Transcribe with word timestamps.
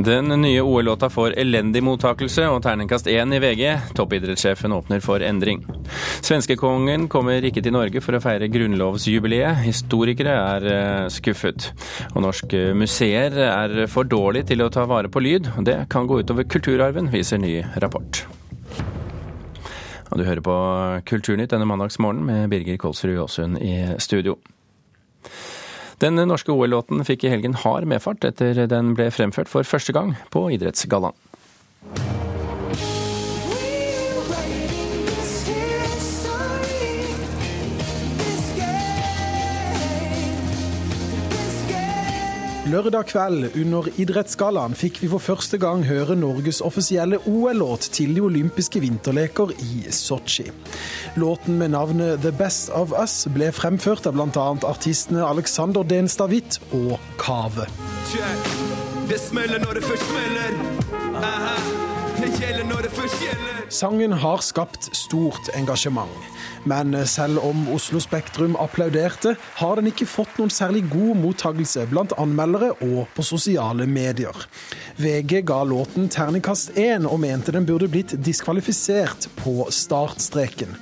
Den 0.00 0.28
nye 0.40 0.60
OL-låta 0.60 1.10
får 1.10 1.34
elendig 1.42 1.82
mottakelse 1.84 2.46
og 2.48 2.62
terningkast 2.64 3.08
én 3.12 3.34
i 3.36 3.40
VG. 3.42 3.64
Toppidrettssjefen 3.98 4.72
åpner 4.72 5.02
for 5.04 5.20
endring. 5.20 5.60
Svenskekongen 6.24 7.04
kommer 7.12 7.44
ikke 7.44 7.60
til 7.60 7.74
Norge 7.76 8.00
for 8.00 8.16
å 8.16 8.20
feire 8.24 8.48
grunnlovsjubileet. 8.48 9.60
Historikere 9.66 10.38
er 10.54 10.68
eh, 10.72 11.10
skuffet. 11.12 11.68
Og 12.14 12.24
norske 12.24 12.70
museer 12.72 13.36
er 13.44 13.76
for 13.92 14.08
dårlige 14.08 14.54
til 14.54 14.64
å 14.64 14.70
ta 14.72 14.86
vare 14.88 15.12
på 15.12 15.20
lyd. 15.20 15.52
Det 15.68 15.76
kan 15.92 16.08
gå 16.08 16.22
utover 16.22 16.48
kulturarven, 16.48 17.12
viser 17.12 17.42
ny 17.42 17.58
rapport. 17.84 18.24
Og 20.10 20.16
du 20.16 20.24
hører 20.24 20.40
på 20.42 20.56
Kulturnytt 21.12 21.52
denne 21.52 21.68
mandagsmorgenen 21.68 22.24
med 22.24 22.48
Birger 22.54 22.80
Kolsrud 22.80 23.20
Aasund 23.20 23.60
i 23.60 23.76
studio. 24.00 24.40
Den 26.00 26.16
norske 26.16 26.52
OL-låten 26.54 27.02
fikk 27.04 27.26
i 27.26 27.32
helgen 27.34 27.58
hard 27.60 27.84
medfart 27.84 28.24
etter 28.24 28.62
den 28.70 28.94
ble 28.96 29.10
fremført 29.12 29.50
for 29.52 29.68
første 29.68 29.92
gang 29.92 30.14
på 30.32 30.46
Idrettsgallaen. 30.54 31.16
Lørdag 42.70 43.08
kveld 43.10 43.56
under 43.58 43.86
Idrettsgallaen 43.98 44.76
fikk 44.78 45.00
vi 45.02 45.08
for 45.10 45.22
første 45.24 45.58
gang 45.58 45.80
høre 45.88 46.14
Norges 46.14 46.60
offisielle 46.62 47.18
OL-låt 47.26 47.88
til 47.96 48.12
de 48.14 48.22
olympiske 48.22 48.82
vinterleker 48.84 49.50
i 49.64 49.90
Sotsji. 49.90 50.46
Låten 51.18 51.58
med 51.58 51.72
navnet 51.74 52.20
The 52.22 52.30
Best 52.30 52.70
of 52.70 52.92
Us 52.94 53.24
ble 53.34 53.48
fremført 53.56 54.06
av 54.06 54.14
bl.a. 54.14 54.46
artistene 54.70 55.24
Alexander 55.26 55.82
Denstad 55.82 56.30
Hvitt 56.30 56.60
og 56.76 57.00
Kave. 57.18 57.66
Det 59.10 59.18
smeller 59.18 59.58
når 59.64 59.80
det 59.80 59.88
først 59.88 60.06
smeller. 60.12 60.54
Det 62.20 62.30
gjelder 62.38 62.70
når 62.70 62.86
det 62.86 62.94
først 63.00 63.24
gjelder. 63.24 63.59
Sangen 63.70 64.12
har 64.12 64.42
skapt 64.42 64.88
stort 64.96 65.48
engasjement. 65.54 66.10
Men 66.64 66.92
selv 67.06 67.38
om 67.38 67.68
Oslo 67.72 68.00
Spektrum 68.02 68.56
applauderte, 68.58 69.36
har 69.60 69.78
den 69.78 69.88
ikke 69.92 70.08
fått 70.10 70.40
noen 70.40 70.50
særlig 70.52 70.82
god 70.90 71.20
mottagelse 71.22 71.86
blant 71.88 72.12
anmeldere 72.20 72.72
og 72.82 73.06
på 73.14 73.24
sosiale 73.24 73.86
medier. 73.88 74.34
VG 75.00 75.38
ga 75.48 75.60
låten 75.64 76.10
terningkast 76.12 76.74
én 76.76 77.06
og 77.08 77.20
mente 77.22 77.54
den 77.54 77.64
burde 77.68 77.88
blitt 77.88 78.16
diskvalifisert 78.20 79.28
på 79.38 79.68
startstreken. 79.72 80.74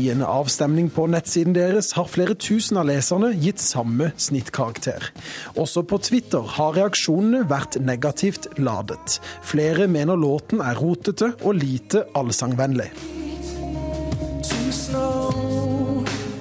I 0.00 0.08
en 0.14 0.22
avstemning 0.24 0.88
på 0.94 1.08
nettsiden 1.10 1.56
deres 1.56 1.90
har 1.98 2.08
flere 2.08 2.38
tusen 2.38 2.78
av 2.80 2.86
leserne 2.88 3.32
gitt 3.34 3.60
samme 3.60 4.12
snittkarakter. 4.16 5.10
Også 5.58 5.82
på 5.82 5.98
Twitter 6.06 6.46
har 6.56 6.78
reaksjonene 6.78 7.42
vært 7.50 7.80
negativt 7.82 8.48
ladet. 8.56 9.18
Flere 9.44 9.90
mener 9.90 10.16
låten 10.16 10.62
er 10.64 10.78
rotete 10.80 11.34
og 11.42 11.58
lite 11.58 12.06
allsangvennlig. 12.36 12.90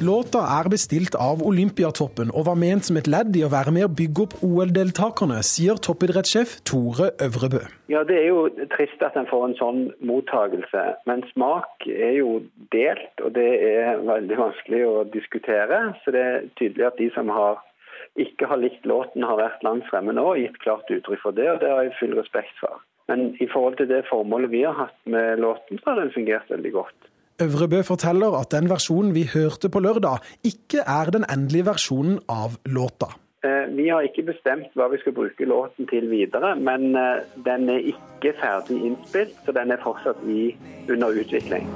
Låta 0.06 0.40
er 0.60 0.68
bestilt 0.70 1.16
av 1.16 1.42
Olympiatoppen 1.42 2.30
og 2.36 2.46
var 2.46 2.58
ment 2.60 2.86
som 2.86 2.98
et 3.00 3.08
ledd 3.10 3.36
i 3.40 3.46
å 3.46 3.50
være 3.50 3.72
med 3.74 3.88
å 3.88 3.94
bygge 4.00 4.26
opp 4.26 4.36
OL-deltakerne, 4.46 5.40
sier 5.42 5.80
toppidrettssjef 5.82 6.60
Tore 6.68 7.10
Øvrebø. 7.26 7.64
Ja, 7.90 8.04
Det 8.04 8.18
er 8.20 8.28
jo 8.28 8.50
trist 8.76 9.02
at 9.02 9.16
en 9.16 9.26
får 9.26 9.46
en 9.48 9.58
sånn 9.58 9.82
mottagelse, 10.06 10.84
men 11.08 11.24
smak 11.32 11.88
er 11.88 12.20
jo 12.20 12.44
delt, 12.76 13.16
og 13.24 13.34
det 13.34 13.50
er 13.72 14.04
veldig 14.04 14.38
vanskelig 14.38 14.82
å 14.86 14.96
diskutere. 15.10 15.96
Så 16.04 16.12
det 16.12 16.22
er 16.22 16.50
tydelig 16.60 16.92
at 16.92 17.00
de 17.00 17.10
som 17.16 17.32
har, 17.32 17.64
ikke 18.20 18.52
har 18.52 18.62
likt 18.62 18.86
låten, 18.86 19.24
har 19.24 19.40
vært 19.42 19.64
langt 19.64 19.88
fremme 19.90 20.14
nå 20.14 20.28
og 20.36 20.44
gitt 20.44 20.60
klart 20.62 20.92
uttrykk 20.92 21.24
for 21.24 21.40
det, 21.40 21.50
og 21.50 21.64
det 21.64 21.72
har 21.72 21.88
jeg 21.88 21.98
full 22.02 22.20
respekt 22.20 22.54
for. 22.60 22.84
Men 23.08 23.36
i 23.42 23.48
forhold 23.54 23.78
til 23.78 23.90
det 23.90 24.06
formålet 24.10 24.52
vi 24.52 24.64
har 24.66 24.78
hatt 24.80 24.98
med 25.06 25.42
låten, 25.44 25.82
så 25.82 25.92
har 25.92 26.02
den 26.02 26.14
fungert 26.16 26.50
veldig 26.50 26.72
godt. 26.74 27.12
Øvrebø 27.44 27.82
forteller 27.84 28.38
at 28.40 28.52
den 28.56 28.70
versjonen 28.72 29.12
vi 29.16 29.28
hørte 29.34 29.70
på 29.70 29.82
lørdag, 29.84 30.24
ikke 30.48 30.86
er 30.88 31.12
den 31.12 31.28
endelige 31.30 31.68
versjonen 31.68 32.20
av 32.32 32.58
låta. 32.66 33.12
Vi 33.76 33.90
har 33.92 34.02
ikke 34.08 34.24
bestemt 34.32 34.72
hva 34.74 34.88
vi 34.90 34.98
skal 35.04 35.14
bruke 35.14 35.46
låten 35.46 35.86
til 35.92 36.08
videre, 36.10 36.56
men 36.58 36.96
den 37.46 37.70
er 37.70 37.92
ikke 37.94 38.34
ferdig 38.40 38.80
innspilt, 38.88 39.38
så 39.46 39.54
den 39.54 39.76
er 39.76 39.84
fortsatt 39.84 40.24
i, 40.26 40.56
under 40.90 41.14
utvikling. 41.14 41.70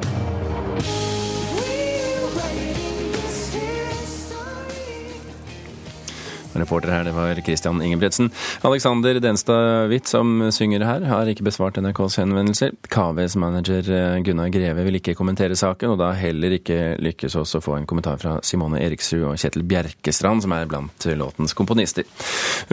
Reporter 6.61 6.91
her, 6.93 7.05
det 7.07 7.13
var 7.15 7.39
Christian 7.45 7.81
Ingebretsen. 7.83 8.29
Alexander 8.67 9.19
Denstad 9.23 9.89
Hvitt, 9.91 10.09
som 10.11 10.51
synger 10.55 10.85
her, 10.85 11.05
har 11.09 11.29
ikke 11.31 11.45
besvart 11.47 11.79
NRKs 11.81 12.19
henvendelser. 12.21 12.75
KVs 12.91 13.37
manager 13.39 13.89
eh, 13.93 14.19
Gunnar 14.25 14.51
Greve 14.53 14.85
vil 14.87 14.99
ikke 14.99 15.15
kommentere 15.17 15.57
saken, 15.59 15.95
og 15.95 16.01
da 16.01 16.11
heller 16.17 16.57
ikke 16.59 16.97
lykkes 17.01 17.37
oss 17.39 17.55
å 17.57 17.63
få 17.63 17.77
en 17.79 17.87
kommentar 17.89 18.19
fra 18.21 18.37
Simone 18.45 18.81
Eriksrud 18.83 19.25
og 19.31 19.39
Kjetil 19.39 19.65
Bjerkestrand, 19.69 20.45
som 20.45 20.55
er 20.55 20.69
blant 20.69 21.09
låtens 21.19 21.55
komponister. 21.57 22.07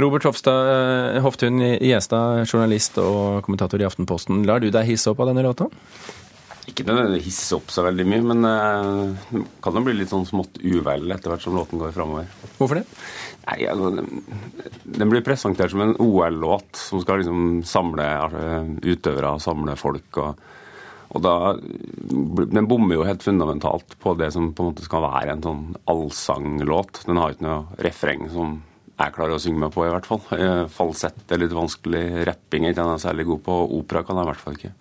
Robert 0.01 0.29
Hofstad, 0.29 0.71
eh, 0.75 1.23
Hoftun 1.25 1.63
Gjestad, 1.63 2.45
journalist 2.47 3.01
og 3.03 3.43
kommentator 3.47 3.83
i 3.83 3.89
Aftenposten. 3.89 4.45
Lar 4.47 4.63
du 4.63 4.71
deg 4.71 4.89
hisse 4.91 5.11
opp 5.13 5.23
av 5.23 5.33
denne 5.33 5.47
låta? 5.47 5.71
Ikke 6.67 6.83
nødvendigvis 6.83 7.29
hisse 7.29 7.55
opp 7.55 7.71
så 7.71 7.85
veldig 7.87 8.05
mye, 8.11 8.23
men 8.27 8.43
det 8.43 9.45
kan 9.63 9.77
jo 9.79 9.85
bli 9.87 9.95
litt 10.01 10.11
sånn 10.11 10.27
smått 10.27 10.59
uvel 10.65 11.13
etter 11.15 11.31
hvert 11.31 11.45
som 11.45 11.55
låten 11.55 11.79
går 11.79 11.95
framover. 11.95 12.27
Hvorfor 12.59 12.81
det? 12.81 12.87
Nei, 13.47 13.63
altså, 13.71 13.93
Den 14.99 15.11
blir 15.13 15.25
presentert 15.27 15.71
som 15.71 15.85
en 15.85 15.97
OL-låt 16.03 16.79
som 16.81 17.03
skal 17.03 17.23
liksom 17.23 17.63
samle 17.67 18.07
utøvere 18.83 19.37
og 19.37 19.43
samle 19.45 19.77
folk. 19.79 20.19
og, 20.19 20.41
og 21.15 21.23
da, 21.23 21.35
Den 21.57 22.67
bommer 22.67 22.99
jo 22.99 23.07
helt 23.07 23.23
fundamentalt 23.23 23.99
på 24.03 24.17
det 24.19 24.33
som 24.35 24.51
på 24.51 24.65
en 24.65 24.73
måte 24.73 24.87
skal 24.87 25.07
være 25.07 25.37
en 25.37 25.45
sånn 25.47 25.67
allsanglåt. 25.93 27.05
Den 27.07 27.23
har 27.23 27.37
ikke 27.37 27.47
noe 27.47 27.85
refreng 27.87 28.27
som 28.35 28.59
jeg 28.97 29.13
klarer 29.13 29.37
å 29.37 29.41
synge 29.43 29.61
meg 29.61 29.75
på, 29.75 29.85
i 29.85 29.93
hvert 29.93 30.09
fall. 30.09 30.23
Falsett 30.73 31.33
er 31.33 31.43
litt 31.43 31.55
vanskelig. 31.55 32.05
Rapping 32.27 32.65
er 32.65 32.73
ikke 32.73 32.87
jeg 32.95 33.05
særlig 33.05 33.27
god 33.29 33.43
på. 33.45 33.57
Opera 33.79 34.03
kan 34.03 34.17
jeg 34.17 34.27
i 34.27 34.31
hvert 34.33 34.43
fall 34.43 34.57
ikke. 34.57 34.73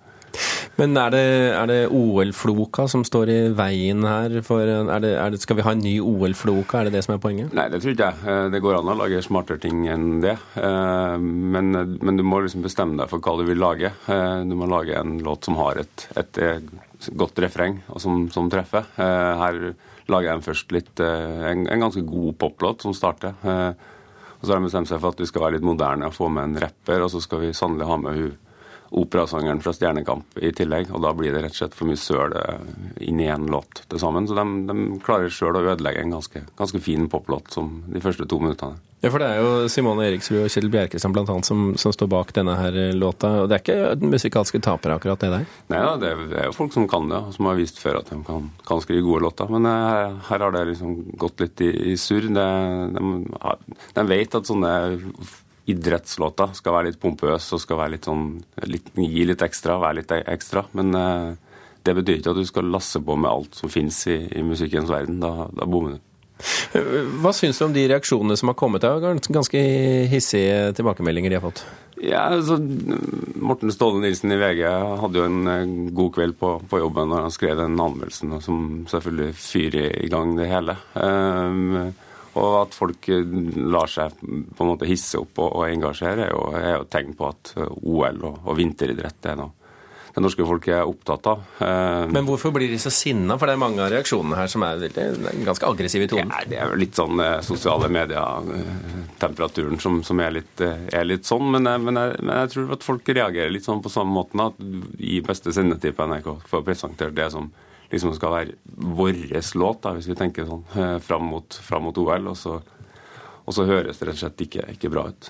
Men 0.75 0.97
er 0.99 1.13
det, 1.13 1.27
det 1.71 1.77
OL-floka 1.95 2.83
som 2.91 3.05
står 3.07 3.29
i 3.31 3.37
veien 3.55 4.03
her? 4.03 4.33
For, 4.43 4.67
er 4.67 5.03
det, 5.03 5.13
er 5.15 5.31
det, 5.31 5.39
skal 5.43 5.59
vi 5.59 5.63
ha 5.63 5.71
en 5.71 5.83
ny 5.83 5.93
OL-floka, 6.03 6.81
er 6.81 6.89
det 6.89 6.97
det 6.97 7.05
som 7.05 7.15
er 7.15 7.21
poenget? 7.23 7.55
Nei, 7.55 7.69
det 7.71 7.79
tror 7.79 7.95
ikke 7.95 8.09
jeg. 8.11 8.41
Det 8.51 8.61
går 8.65 8.79
an 8.81 8.91
å 8.91 8.97
lage 8.99 9.23
smartere 9.23 9.61
ting 9.63 9.85
enn 9.91 10.19
det. 10.25 10.35
Men, 10.59 11.71
men, 11.71 12.19
du 12.19 12.25
må 12.27 12.43
liksom 12.43 12.65
bestemme 12.65 12.99
deg 12.99 13.11
for 13.11 13.23
hva 13.23 13.37
du 13.39 13.47
vil 13.47 13.61
lage. 13.63 13.93
Du 14.05 14.55
må 14.59 14.67
lage 14.71 14.99
en 14.99 15.17
låt 15.23 15.47
som 15.47 15.59
har 15.61 15.79
et, 15.79 16.07
et 16.19 16.43
godt 17.15 17.39
refreng, 17.45 17.79
og 17.87 18.03
som, 18.03 18.25
som, 18.35 18.51
treffer. 18.51 18.87
Her 18.99 19.61
lager 20.11 20.31
jeg 20.33 20.47
først 20.51 20.75
litt, 20.75 20.95
en, 20.99 21.67
en 21.71 21.87
ganske 21.87 22.03
god 22.03 22.35
poplåt 22.41 22.83
som 22.83 22.95
starter. 22.95 23.39
Og 24.35 24.43
så 24.43 24.51
har 24.51 24.59
de 24.59 24.67
bestemt 24.67 24.91
seg 24.91 24.99
for 24.99 25.15
at 25.15 25.21
vi 25.23 25.27
skal 25.29 25.47
være 25.47 25.55
litt 25.55 25.65
moderne 25.65 26.09
og 26.09 26.17
få 26.17 26.27
med 26.27 26.49
en 26.49 26.65
rapper, 26.65 26.99
og 27.05 27.13
så 27.13 27.23
skal 27.23 27.45
vi 27.45 27.55
sannelig 27.55 27.87
ha 27.87 27.95
med 28.01 28.19
hun 28.19 28.33
operasangeren 28.91 29.61
fra 29.63 29.73
Stjernekamp 29.75 30.39
i 30.41 30.51
tillegg. 30.55 30.91
Og 30.93 31.03
da 31.05 31.13
blir 31.17 31.33
det 31.33 31.45
rett 31.45 31.55
og 31.55 31.61
slett 31.61 31.77
for 31.77 31.89
mye 31.89 31.99
søl 31.99 32.35
inn 33.03 33.21
i 33.21 33.29
én 33.31 33.47
låt 33.51 33.85
til 33.89 34.01
sammen. 34.01 34.27
Så 34.27 34.37
de, 34.37 34.45
de 34.69 34.99
klarer 35.05 35.31
sjøl 35.33 35.57
å 35.59 35.63
ødelegge 35.73 36.03
en 36.03 36.17
ganske, 36.17 36.45
ganske 36.59 36.83
fin 36.83 37.09
poplåt 37.11 37.55
som 37.55 37.79
de 37.91 38.03
første 38.03 38.27
to 38.29 38.41
minuttene. 38.43 38.81
Ja, 39.05 39.11
for 39.13 39.21
det 39.21 39.27
er 39.27 39.43
jo 39.43 39.67
Simone 39.69 40.07
Eriksrud 40.07 40.39
og 40.39 40.47
Kjell 40.49 40.69
Bjerkestrand 40.73 41.13
blant 41.13 41.29
annet 41.29 41.45
som, 41.45 41.59
som, 41.77 41.93
står 41.93 42.07
bak 42.09 42.31
denne 42.33 42.55
her 42.57 42.77
låta. 42.97 43.29
Og 43.43 43.51
det 43.51 43.59
er 43.59 43.61
ikke 43.61 43.97
den 44.01 44.09
musikalske 44.09 44.61
tapere, 44.65 44.95
akkurat 44.97 45.21
det 45.21 45.29
der? 45.29 45.45
Nei 45.69 45.81
da, 45.83 45.91
det, 46.01 46.13
det, 46.31 46.39
er 46.41 46.49
jo 46.49 46.55
folk 46.57 46.73
som 46.73 46.87
kan 46.89 47.11
det, 47.11 47.19
og 47.19 47.35
som 47.35 47.51
har 47.51 47.59
vist 47.59 47.77
før 47.77 47.99
at 47.99 48.09
de 48.09 48.17
kan, 48.25 48.49
kan 48.65 48.81
skrive 48.81 49.05
gode 49.05 49.27
låter. 49.27 49.51
Men 49.53 49.69
her, 49.69 50.15
her 50.31 50.45
har 50.47 50.55
det 50.55 50.63
liksom 50.71 50.95
gått 51.21 51.43
litt 51.43 51.61
i, 51.61 51.69
i 51.91 51.95
surr. 52.01 52.31
De, 52.33 52.47
de, 52.95 53.79
de 53.99 54.07
vet 54.09 54.39
at 54.39 54.49
sånne 54.49 54.73
idrettslåta 55.71 56.51
skal 56.57 56.77
være 56.77 56.91
litt 56.91 57.01
pompøs 57.01 57.47
og 57.55 57.61
skal 57.63 57.85
litt 57.91 58.07
sånn, 58.07 58.27
litt, 58.69 58.91
gi 58.95 59.25
litt 59.25 59.41
ekstra, 59.45 59.79
være 59.81 60.01
litt 60.01 60.13
ekstra. 60.21 60.65
Men 60.77 60.97
eh, 60.99 61.29
det 61.85 61.95
betyr 61.97 62.19
ikke 62.19 62.35
at 62.35 62.41
du 62.41 62.49
skal 62.49 62.73
lasse 62.73 63.01
på 63.01 63.15
med 63.17 63.31
alt 63.31 63.57
som 63.57 63.71
finnes 63.71 63.97
i, 64.11 64.19
i 64.37 64.43
musikkens 64.45 64.91
verden. 64.91 65.21
Da, 65.23 65.49
da 65.53 65.69
bommer 65.69 65.97
du. 65.97 66.03
Hva 67.23 67.31
syns 67.31 67.61
du 67.61 67.65
om 67.65 67.73
de 67.73 67.85
reaksjonene 67.87 68.35
som 68.37 68.51
har 68.51 68.57
kommet? 68.59 68.83
Det 68.83 69.31
ganske 69.33 69.61
hissige 70.11 70.73
tilbakemeldinger 70.75 71.31
de 71.31 71.37
har 71.39 71.45
fått? 71.45 71.63
Ja, 71.95 72.25
altså, 72.35 72.57
Morten 73.39 73.71
Ståle 73.71 74.01
Nilsen 74.03 74.33
i 74.35 74.39
VG 74.39 74.65
hadde 74.99 75.21
jo 75.21 75.27
en 75.29 75.47
eh, 75.47 75.75
god 75.95 76.11
kveld 76.17 76.35
på, 76.41 76.57
på 76.69 76.81
jobben 76.81 77.07
når 77.11 77.27
han 77.27 77.33
skrev 77.33 77.55
den 77.61 77.79
anmeldelsen, 77.79 78.35
som 78.43 78.57
selvfølgelig 78.91 79.37
fyrer 79.39 79.95
i 80.03 80.09
gang 80.11 80.35
det 80.35 80.49
hele. 80.51 80.75
Um, 80.93 81.93
Og 82.35 82.55
at 82.61 82.75
folk 82.75 83.07
lar 83.55 83.91
seg 83.91 84.15
på 84.19 84.65
en 84.65 84.71
måte 84.73 84.89
hisse 84.89 85.21
opp 85.21 85.39
og, 85.39 85.53
og 85.61 85.69
engasjere, 85.69 86.27
er 86.27 86.33
jo, 86.33 86.47
er 86.59 86.73
jo 86.77 86.89
tegn 86.91 87.15
på 87.15 87.29
at 87.29 87.53
OL 87.59 88.25
og, 88.27 88.41
og 88.43 88.57
vinteridrett 88.59 89.31
er 89.31 89.39
noe 89.39 89.53
det 90.15 90.21
norske 90.23 90.45
folk 90.47 90.67
er 90.71 90.87
opptatt 90.87 91.27
av. 91.27 91.41
Eh, 91.59 92.05
Men 92.15 92.23
hvorfor 92.23 92.53
blir 92.55 92.71
de 92.71 92.77
så 92.79 92.91
sinna? 92.93 93.35
For 93.35 93.49
det 93.49 93.57
er 93.57 93.59
mange 93.59 93.81
av 93.83 93.89
reaksjonene 93.91 94.37
her 94.39 94.47
som 94.47 94.63
er 94.63 94.85
ganske 95.43 95.67
aggressive 95.67 96.07
i 96.07 96.11
tonen. 96.11 96.31
Ja, 96.31 96.47
det 96.47 96.59
er 96.61 96.71
jo 96.71 96.79
litt 96.79 96.95
sånn 96.95 97.19
eh, 97.19 97.41
sosiale 97.43 97.89
medier-temperaturen 97.91 99.81
som, 99.83 99.99
som 100.07 100.21
er, 100.23 100.37
litt, 100.37 100.55
eh, 100.63 100.87
er, 100.87 101.03
litt, 101.03 101.27
sånn. 101.27 101.49
Men 101.51 101.67
jeg, 101.67 101.83
men, 101.83 101.99
jeg, 101.99 102.21
men 102.23 102.33
jeg, 102.39 102.53
tror 102.53 102.71
at 102.77 102.87
folk 102.87 103.11
reagerer 103.11 103.51
litt 103.51 103.67
sånn 103.67 103.83
på 103.83 103.91
samme 103.91 104.15
måten. 104.15 104.45
At 104.45 104.55
i 105.03 105.19
beste 105.25 105.51
sendetid 105.55 105.97
på 105.99 106.07
NRK 106.07 106.31
får 106.47 106.63
presentert 106.69 107.17
det 107.17 107.27
som 107.35 107.51
liksom 107.91 108.15
skal 108.17 108.33
være 108.33 108.55
vår 108.97 109.19
låt, 109.59 109.81
da, 109.83 109.93
hvis 109.97 110.09
vi 110.09 110.17
tenker 110.17 110.47
sånn, 110.49 110.65
fram 111.05 111.27
mot, 111.31 111.59
fram 111.65 111.87
mot 111.87 111.99
OL. 112.01 112.31
og 112.33 112.39
så 112.39 112.59
og 113.45 113.53
så 113.53 113.65
høres 113.69 113.99
det 113.99 114.07
rett 114.07 114.17
og 114.17 114.21
slett 114.23 114.45
ikke, 114.47 114.63
ikke 114.73 114.91
bra 114.93 115.09
ut. 115.11 115.27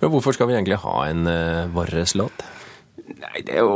Men 0.00 0.12
Hvorfor 0.14 0.36
skal 0.36 0.48
vi 0.48 0.56
egentlig 0.56 0.80
ha 0.80 0.94
en 1.08 1.28
uh, 1.28 1.66
vår 1.74 1.92
låt? 2.16 2.46
Nei, 3.08 3.42
det, 3.44 3.58
jo, 3.60 3.74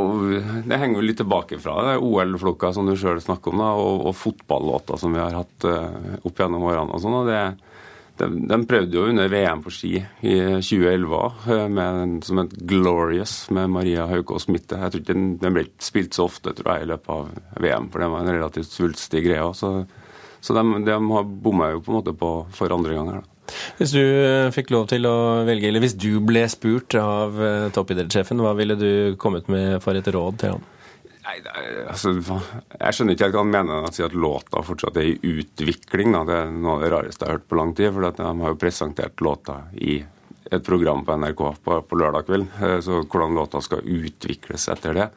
det, 0.69 0.79
henger 0.79 0.99
jo 0.99 1.05
litt 1.05 1.19
tilbake 1.20 1.58
fra 1.61 1.76
det 1.87 1.99
OL-flokka 2.05 2.73
som 2.76 2.88
du 2.88 2.94
sjøl 3.00 3.20
snakker 3.23 3.52
om, 3.52 3.62
da, 3.62 3.70
og, 3.81 4.06
og 4.08 4.17
fotballåter 4.17 5.00
som 5.00 5.14
vi 5.14 5.20
har 5.23 5.37
hatt 5.37 5.69
uh, 5.69 6.17
opp 6.25 6.40
gjennom 6.40 6.64
årene. 6.69 6.96
og 6.96 7.05
sånn, 7.05 7.19
og 7.20 7.29
det, 7.29 7.43
de, 8.23 8.29
de, 8.51 8.59
prøvde 8.69 8.99
jo 8.99 9.09
under 9.11 9.31
VM 9.33 9.63
på 9.65 9.73
ski 9.75 9.93
i 9.99 10.37
2011 10.63 11.23
uh, 11.49 11.67
med, 11.73 12.15
som 12.27 12.43
et 12.45 12.55
Glorious 12.71 13.35
med 13.55 13.73
Maria 13.75 14.07
Haukås 14.11 14.49
Mitte. 14.49 14.79
Jeg 14.79 14.95
tror 14.95 15.03
ikke 15.03 15.13
den, 15.13 15.27
den, 15.43 15.57
ble 15.59 15.67
spilt 15.83 16.17
så 16.17 16.29
ofte 16.31 16.55
tror 16.57 16.77
jeg, 16.77 16.87
i 16.87 16.93
løpet 16.93 17.13
av 17.17 17.61
VM, 17.67 17.91
for 17.93 18.05
det 18.05 18.13
var 18.15 18.25
en 18.25 18.35
relativt 18.37 18.71
svulstig 18.71 19.27
greie. 19.27 19.45
Så, 19.59 19.75
så 20.43 20.57
de, 20.57 20.65
de 20.87 20.99
bomma 21.45 21.73
jo 21.75 21.85
på 21.85 21.93
en 21.93 22.01
måte 22.01 22.17
på 22.17 22.33
for 22.55 22.75
andre 22.75 22.97
gang 22.97 23.13
her. 23.13 23.23
da. 23.23 23.29
Hvis 23.79 23.93
du 23.95 24.01
eh, 24.01 24.51
fikk 24.55 24.71
lov 24.73 24.87
til 24.93 25.07
å 25.09 25.17
velge, 25.47 25.69
eller 25.69 25.83
hvis 25.83 25.97
du 25.99 26.13
ble 26.25 26.45
spurt 26.51 26.95
av 26.99 27.39
eh, 27.43 27.71
toppidrettssjefen, 27.75 28.41
hva 28.43 28.55
ville 28.59 28.79
du 28.79 28.93
kommet 29.21 29.51
med 29.53 29.81
for 29.85 29.99
et 29.99 30.09
råd 30.15 30.39
til 30.41 30.57
ham? 30.57 30.65
Nei, 31.23 31.37
altså, 31.87 32.17
Jeg 32.19 32.97
skjønner 32.97 33.15
ikke 33.15 33.29
helt 33.29 33.37
hva 33.37 33.45
han 33.45 33.53
mener 33.53 33.71
når 33.71 33.85
han 33.87 33.95
sier 33.95 34.09
at 34.09 34.17
låta 34.19 34.63
fortsatt 34.67 34.99
er 34.99 35.11
i 35.13 35.37
utvikling. 35.39 36.17
Da. 36.17 36.25
Det 36.27 36.39
er 36.41 36.57
noe 36.57 36.75
av 36.77 36.83
det 36.83 36.91
rareste 36.95 37.25
jeg 37.25 37.31
har 37.31 37.39
hørt 37.39 37.51
på 37.53 37.61
lang 37.61 37.75
tid. 37.79 37.93
For 37.95 38.09
de 38.09 38.27
har 38.43 38.55
jo 38.55 38.61
presentert 38.65 39.23
låta 39.23 39.61
i 39.79 40.01
et 40.53 40.67
program 40.67 41.05
på 41.07 41.17
NRK 41.23 41.45
på, 41.65 41.79
på 41.89 42.01
lørdag 42.01 42.27
kveld. 42.29 42.49
Eh, 42.59 42.79
så 42.85 43.05
hvordan 43.05 43.39
låta 43.39 43.63
skal 43.65 43.87
utvikles 43.87 44.69
etter 44.75 44.99
det, 44.99 45.09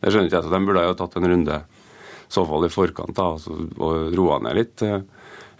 det 0.00 0.10
skjønner 0.10 0.30
ikke 0.30 0.40
jeg. 0.40 0.48
Så 0.48 0.54
de 0.56 0.64
burde 0.66 0.88
jo 0.88 0.98
tatt 0.98 1.20
en 1.20 1.30
runde 1.34 1.60
i 1.60 2.32
så 2.32 2.44
fall 2.46 2.64
i 2.66 2.70
forkant 2.70 3.16
da, 3.18 3.32
og 3.34 4.14
roa 4.16 4.38
ned 4.42 4.58
litt. 4.58 4.84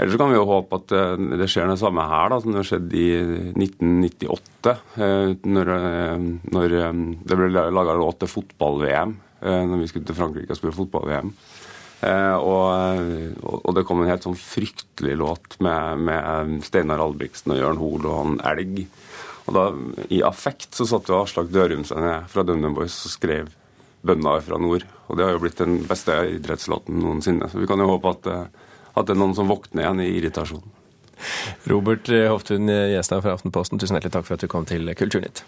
Ellers 0.01 0.17
kan 0.17 0.31
vi 0.31 0.39
jo 0.39 0.47
håpe 0.49 0.79
at 0.81 0.93
eh, 0.97 1.25
det 1.37 1.49
skjer 1.51 1.69
det 1.69 1.81
samme 1.81 2.07
her 2.09 2.31
da, 2.33 2.39
som 2.41 2.55
det 2.57 2.65
skjedde 2.65 2.97
i 2.97 3.09
1998. 3.53 4.77
Eh, 4.97 5.33
når, 5.45 5.73
eh, 5.77 6.23
når 6.55 6.77
det 7.29 7.37
ble 7.37 7.67
laga 7.75 7.97
låt 7.99 8.23
til 8.23 8.33
fotball-VM 8.33 9.19
når 9.41 9.83
vi 9.83 9.91
skulle 9.91 10.09
til 10.09 10.17
Frankrike 10.19 10.53
og 10.53 10.59
spille 10.59 10.77
fotball-VM. 10.77 11.35
Og, 12.01 13.43
og, 13.45 13.71
det 13.77 13.83
kom 13.85 14.01
en 14.01 14.09
helt 14.09 14.25
sånn 14.25 14.37
fryktelig 14.37 15.19
låt 15.21 15.59
med, 15.61 16.05
med 16.09 16.55
Steinar 16.65 17.03
Albrigtsen 17.05 17.53
og 17.53 17.61
Jørn 17.61 17.81
Hoel 17.81 18.07
og 18.09 18.17
han 18.17 18.39
Elg. 18.53 18.83
Og 19.45 19.57
da, 19.57 19.65
I 20.09 20.23
affekt 20.25 20.77
så 20.77 20.87
satt 20.89 21.09
jo 21.09 21.19
Aslak 21.19 21.53
Dørum 21.53 21.85
seg 21.89 22.01
ned 22.01 22.29
fra 22.33 22.45
DumDum 22.45 22.77
Boys 22.79 22.97
og 23.05 23.13
skrev 23.17 23.53
'Bønder 24.01 24.41
fra 24.45 24.57
nord'. 24.57 24.89
Og 25.09 25.19
det 25.19 25.27
har 25.27 25.37
jo 25.37 25.43
blitt 25.45 25.61
den 25.61 25.83
beste 25.85 26.17
idrettslåten 26.39 27.03
noensinne. 27.05 27.51
Så 27.53 27.61
vi 27.61 27.69
kan 27.69 27.81
jo 27.81 27.91
håpe 27.91 28.17
at 28.17 28.31
at 28.95 29.07
det 29.07 29.15
er 29.15 29.23
noen 29.23 29.35
som 29.39 29.51
våkner 29.51 29.85
igjen 29.85 30.05
i 30.05 30.11
irritasjonen. 30.19 30.77
Robert 31.71 32.09
Hoftun 32.09 32.71
Gjestad 32.71 33.25
fra 33.25 33.37
Aftenposten, 33.37 33.81
tusen 33.81 33.99
hjertelig 33.99 34.17
takk 34.17 34.29
for 34.29 34.39
at 34.39 34.45
du 34.45 34.51
kom 34.51 34.69
til 34.69 34.89
Kulturnytt. 34.97 35.45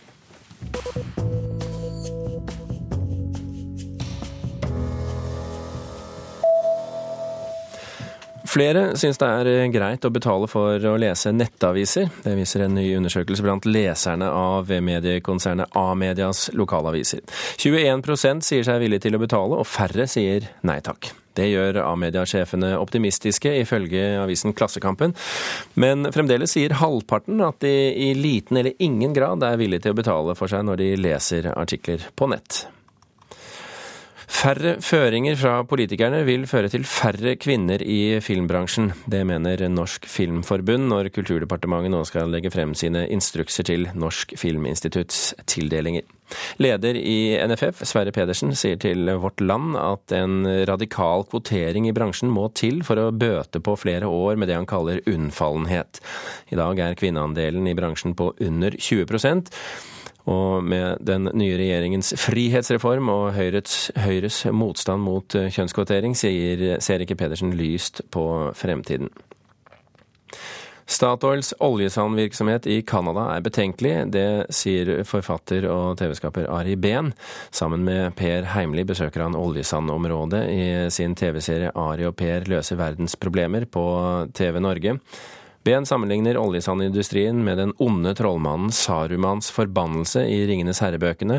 Flere 8.52 8.90
syns 9.00 9.16
det 9.16 9.28
er 9.28 9.70
greit 9.72 10.04
å 10.04 10.10
betale 10.12 10.48
for 10.50 10.76
å 10.84 10.96
lese 11.00 11.30
nettaviser. 11.32 12.10
Det 12.20 12.34
viser 12.36 12.66
en 12.66 12.74
ny 12.76 12.84
undersøkelse 12.98 13.44
blant 13.46 13.64
leserne 13.64 14.28
av 14.28 14.68
mediekonsernet 14.68 15.72
A-medias 15.78 16.50
lokalaviser. 16.52 17.22
21% 17.62 18.44
sier 18.44 18.66
seg 18.66 18.82
villig 18.84 19.00
til 19.06 19.16
å 19.16 19.22
betale, 19.22 19.56
og 19.56 19.68
færre 19.68 20.04
sier 20.10 20.50
nei 20.68 20.82
takk. 20.84 21.14
Det 21.32 21.48
gjør 21.48 21.80
A-mediasjefene 21.86 22.74
optimistiske, 22.76 23.54
ifølge 23.62 24.04
avisen 24.20 24.52
Klassekampen. 24.52 25.16
Men 25.80 26.10
fremdeles 26.12 26.52
sier 26.52 26.76
halvparten 26.82 27.40
at 27.46 27.64
de 27.64 27.72
i 28.10 28.12
liten 28.18 28.60
eller 28.60 28.76
ingen 28.84 29.16
grad 29.16 29.48
er 29.48 29.56
villige 29.60 29.86
til 29.86 29.96
å 29.96 30.00
betale 30.02 30.36
for 30.36 30.52
seg 30.52 30.68
når 30.68 30.84
de 30.84 30.92
leser 31.00 31.48
artikler 31.56 32.04
på 32.20 32.28
nett. 32.34 32.66
Færre 34.32 34.78
føringer 34.80 35.36
fra 35.36 35.58
politikerne 35.68 36.22
vil 36.24 36.46
føre 36.50 36.70
til 36.72 36.86
færre 36.88 37.34
kvinner 37.36 37.82
i 37.84 38.16
filmbransjen. 38.24 38.88
Det 39.04 39.20
mener 39.28 39.60
Norsk 39.68 40.08
Filmforbund 40.08 40.88
når 40.88 41.10
Kulturdepartementet 41.14 41.92
nå 41.92 42.00
skal 42.08 42.32
legge 42.32 42.50
frem 42.50 42.72
sine 42.78 43.04
instrukser 43.12 43.68
til 43.68 43.90
Norsk 43.92 44.32
Filminstitutts 44.40 45.34
tildelinger. 45.44 46.08
Leder 46.64 46.96
i 46.96 47.36
NFF, 47.44 47.84
Sverre 47.86 48.14
Pedersen, 48.16 48.56
sier 48.56 48.80
til 48.80 49.12
Vårt 49.20 49.44
Land 49.44 49.76
at 49.76 50.16
en 50.16 50.48
radikal 50.68 51.28
kvotering 51.28 51.90
i 51.90 51.94
bransjen 51.94 52.32
må 52.32 52.48
til 52.56 52.80
for 52.88 52.98
å 52.98 53.10
bøte 53.12 53.60
på 53.60 53.76
flere 53.84 54.08
år 54.08 54.40
med 54.40 54.48
det 54.48 54.56
han 54.56 54.68
kaller 54.70 55.04
unnfallenhet. 55.12 56.00
I 56.48 56.58
dag 56.58 56.80
er 56.80 56.98
kvinneandelen 56.98 57.68
i 57.68 57.76
bransjen 57.76 58.16
på 58.16 58.32
under 58.40 58.80
20 58.80 59.04
og 60.30 60.62
med 60.64 61.02
den 61.02 61.30
nye 61.34 61.56
regjeringens 61.58 62.12
frihetsreform 62.20 63.10
og 63.10 63.24
Høyres, 63.34 63.90
Høyres 64.04 64.44
motstand 64.54 65.02
mot 65.02 65.34
eh, 65.38 65.50
kjønnskvotering 65.50 66.14
sier, 66.18 66.78
ser 66.84 67.02
ikke 67.02 67.18
Pedersen 67.18 67.54
lyst 67.58 68.04
på 68.14 68.24
fremtiden. 68.54 69.10
Statoils 70.92 71.54
oljesandvirksomhet 71.62 72.66
i 72.66 72.80
Canada 72.82 73.28
er 73.32 73.44
betenkelig. 73.44 73.92
Det 74.12 74.52
sier 74.52 75.04
forfatter 75.08 75.64
og 75.70 75.96
TV-skaper 76.00 76.50
Ari 76.52 76.74
Behn. 76.76 77.12
Sammen 77.54 77.86
med 77.86 78.16
Per 78.18 78.50
Heimli 78.52 78.84
besøker 78.88 79.24
han 79.24 79.38
oljesandområdet 79.38 80.42
i 80.52 80.64
sin 80.92 81.14
TV-serie 81.16 81.72
Ari 81.78 82.08
og 82.08 82.16
Per 82.18 82.48
løser 82.50 82.80
verdens 82.80 83.16
problemer 83.16 83.64
på 83.64 83.84
TV 84.36 84.60
Norge. 84.60 84.98
Ben 85.62 85.86
sammenligner 85.86 86.36
oljesandindustrien 86.36 87.44
med 87.44 87.58
den 87.58 87.72
onde 87.78 88.14
trollmannen 88.18 88.72
Sarumans 88.74 89.50
forbannelse 89.54 90.24
i 90.26 90.40
Ringenes 90.46 90.82
herre-bøkene, 90.82 91.38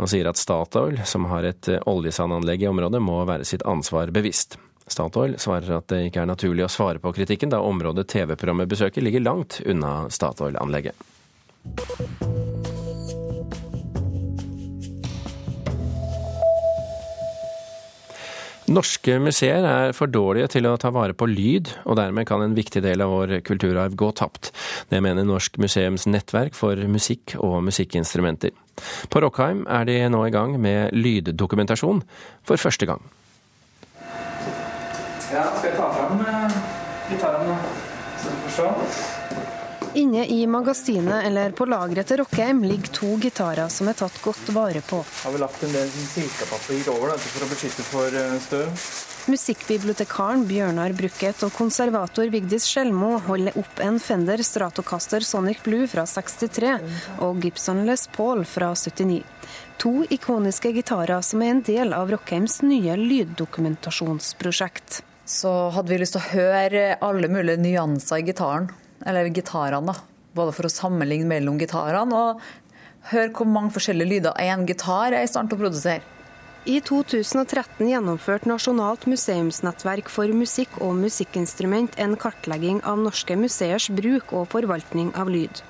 og 0.00 0.08
sier 0.08 0.30
at 0.30 0.40
Statoil, 0.40 1.02
som 1.04 1.28
har 1.28 1.44
et 1.44 1.68
eh, 1.68 1.82
oljesandanlegg 1.84 2.64
i 2.64 2.70
området, 2.70 3.02
må 3.04 3.20
være 3.28 3.44
sitt 3.48 3.66
ansvar 3.68 4.08
bevisst. 4.14 4.56
Statoil 4.88 5.36
svarer 5.36 5.76
at 5.76 5.90
det 5.92 6.06
ikke 6.08 6.24
er 6.24 6.30
naturlig 6.30 6.64
å 6.64 6.72
svare 6.72 7.02
på 7.02 7.12
kritikken, 7.12 7.52
da 7.52 7.60
området 7.60 8.08
TV-programmet 8.08 8.70
besøker 8.72 9.04
ligger 9.04 9.26
langt 9.26 9.60
unna 9.68 10.08
Statoil-anlegget. 10.08 10.96
Norske 18.68 19.14
museer 19.22 19.64
er 19.64 19.94
for 19.96 20.10
dårlige 20.12 20.50
til 20.52 20.66
å 20.68 20.76
ta 20.80 20.90
vare 20.92 21.14
på 21.16 21.28
lyd, 21.30 21.70
og 21.88 21.96
dermed 21.96 22.28
kan 22.28 22.42
en 22.44 22.56
viktig 22.56 22.82
del 22.84 23.00
av 23.00 23.12
vår 23.14 23.38
kulturarv 23.46 23.96
gå 23.96 24.10
tapt. 24.18 24.50
Det 24.92 25.00
mener 25.04 25.24
Norsk 25.24 25.56
museums 25.62 26.04
nettverk 26.10 26.56
for 26.58 26.76
musikk 26.90 27.38
og 27.40 27.62
musikkinstrumenter. 27.64 28.52
På 29.08 29.22
Rockheim 29.24 29.64
er 29.72 29.88
de 29.88 30.00
nå 30.12 30.20
i 30.26 30.34
gang 30.34 30.58
med 30.60 30.92
lyddokumentasjon 30.92 32.04
for 32.46 32.60
første 32.60 32.88
gang. 32.90 33.00
Ja, 35.32 35.44
skal 35.56 35.70
jeg 35.70 35.76
ta 35.76 35.88
fram 35.92 36.20
eh, 36.24 36.58
gitaren, 37.10 37.56
så 38.20 38.32
du 38.32 38.44
får 38.44 38.58
se? 38.58 39.57
Inne 39.98 40.26
i 40.26 40.46
magasinet 40.46 41.26
eller 41.26 41.50
på 41.58 41.64
lageret 41.66 42.06
til 42.06 42.20
Rockheim 42.20 42.60
ligger 42.62 42.92
to 42.94 43.16
gitarer 43.18 43.66
som 43.72 43.88
er 43.90 43.96
tatt 43.98 44.14
godt 44.22 44.52
vare 44.54 44.78
på. 44.86 45.00
Har 45.24 45.32
vi 45.34 45.40
lagt 45.42 45.64
en 45.66 45.72
del 45.74 45.88
silkepapir 45.90 46.86
over 46.92 47.10
dette 47.16 47.30
for 47.32 47.42
å 47.42 47.48
beskytte 47.50 47.82
for 47.88 48.06
eh, 48.20 48.36
støv? 48.44 48.68
Musikkbibliotekaren 49.34 50.46
Bjørnar 50.46 50.94
Brukket 50.94 51.42
og 51.42 51.50
konservator 51.56 52.30
Vigdis 52.30 52.68
Skjelmo 52.70 53.18
holder 53.26 53.58
opp 53.58 53.82
en 53.82 53.98
Fender 53.98 54.38
Stratocaster 54.46 55.18
Sonic 55.26 55.66
Blue 55.66 55.90
fra 55.90 56.06
63 56.06 56.78
og 57.26 57.42
Gibson 57.42 57.82
Les 57.90 58.06
Paul 58.14 58.46
fra 58.46 58.70
79. 58.78 59.26
To 59.82 60.06
ikoniske 60.14 60.70
gitarer 60.78 61.26
som 61.26 61.42
er 61.42 61.50
en 61.56 61.66
del 61.66 61.90
av 61.98 62.06
Rockheims 62.14 62.62
nye 62.62 62.94
lyddokumentasjonsprosjekt. 63.02 65.02
Så 65.26 65.74
hadde 65.74 65.90
vi 65.90 65.98
lyst 66.06 66.14
til 66.14 66.22
å 66.22 66.30
høre 66.38 67.02
alle 67.02 67.26
mulige 67.34 67.58
nyanser 67.66 68.22
i 68.22 68.30
gitaren 68.30 68.70
eller 69.06 69.30
gitarene. 69.34 69.94
Både 70.36 70.54
for 70.54 70.68
å 70.68 70.72
sammenligne 70.72 71.28
mellom 71.28 71.58
gitarene 71.60 72.14
og 72.14 72.42
høre 73.12 73.32
hvor 73.34 73.48
mange 73.48 73.72
forskjellige 73.74 74.12
lyder 74.12 74.40
én 74.42 74.66
gitar 74.68 75.14
er 75.16 75.24
i 75.24 75.30
stand 75.30 75.50
til 75.50 75.58
å 75.58 75.64
produsere. 75.66 76.04
I 76.68 76.82
2013 76.84 77.86
gjennomførte 77.88 78.50
Nasjonalt 78.50 79.06
museumsnettverk 79.08 80.10
for 80.12 80.28
musikk 80.36 80.74
og 80.84 80.98
musikkinstrument 80.98 81.94
en 82.02 82.16
kartlegging 82.20 82.82
av 82.84 82.98
norske 83.00 83.38
museers 83.40 83.86
bruk 83.94 84.34
og 84.36 84.50
forvaltning 84.52 85.14
av 85.16 85.30
lyd. 85.32 85.62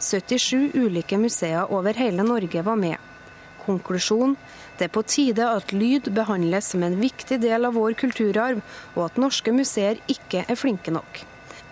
77 0.00 0.72
ulike 0.78 1.18
museer 1.20 1.68
over 1.72 1.98
hele 1.98 2.24
Norge 2.24 2.62
var 2.64 2.80
med. 2.80 2.96
Konklusjon 3.66 4.36
det 4.78 4.88
er 4.88 4.92
på 4.94 5.04
tide 5.08 5.44
at 5.50 5.72
lyd 5.76 6.08
behandles 6.14 6.72
som 6.72 6.84
en 6.86 6.98
viktig 7.00 7.40
del 7.42 7.68
av 7.68 7.76
vår 7.76 7.96
kulturarv, 8.00 8.60
og 8.94 9.06
at 9.10 9.20
norske 9.20 9.52
museer 9.52 10.00
ikke 10.08 10.44
er 10.46 10.58
flinke 10.60 10.94
nok. 10.94 11.24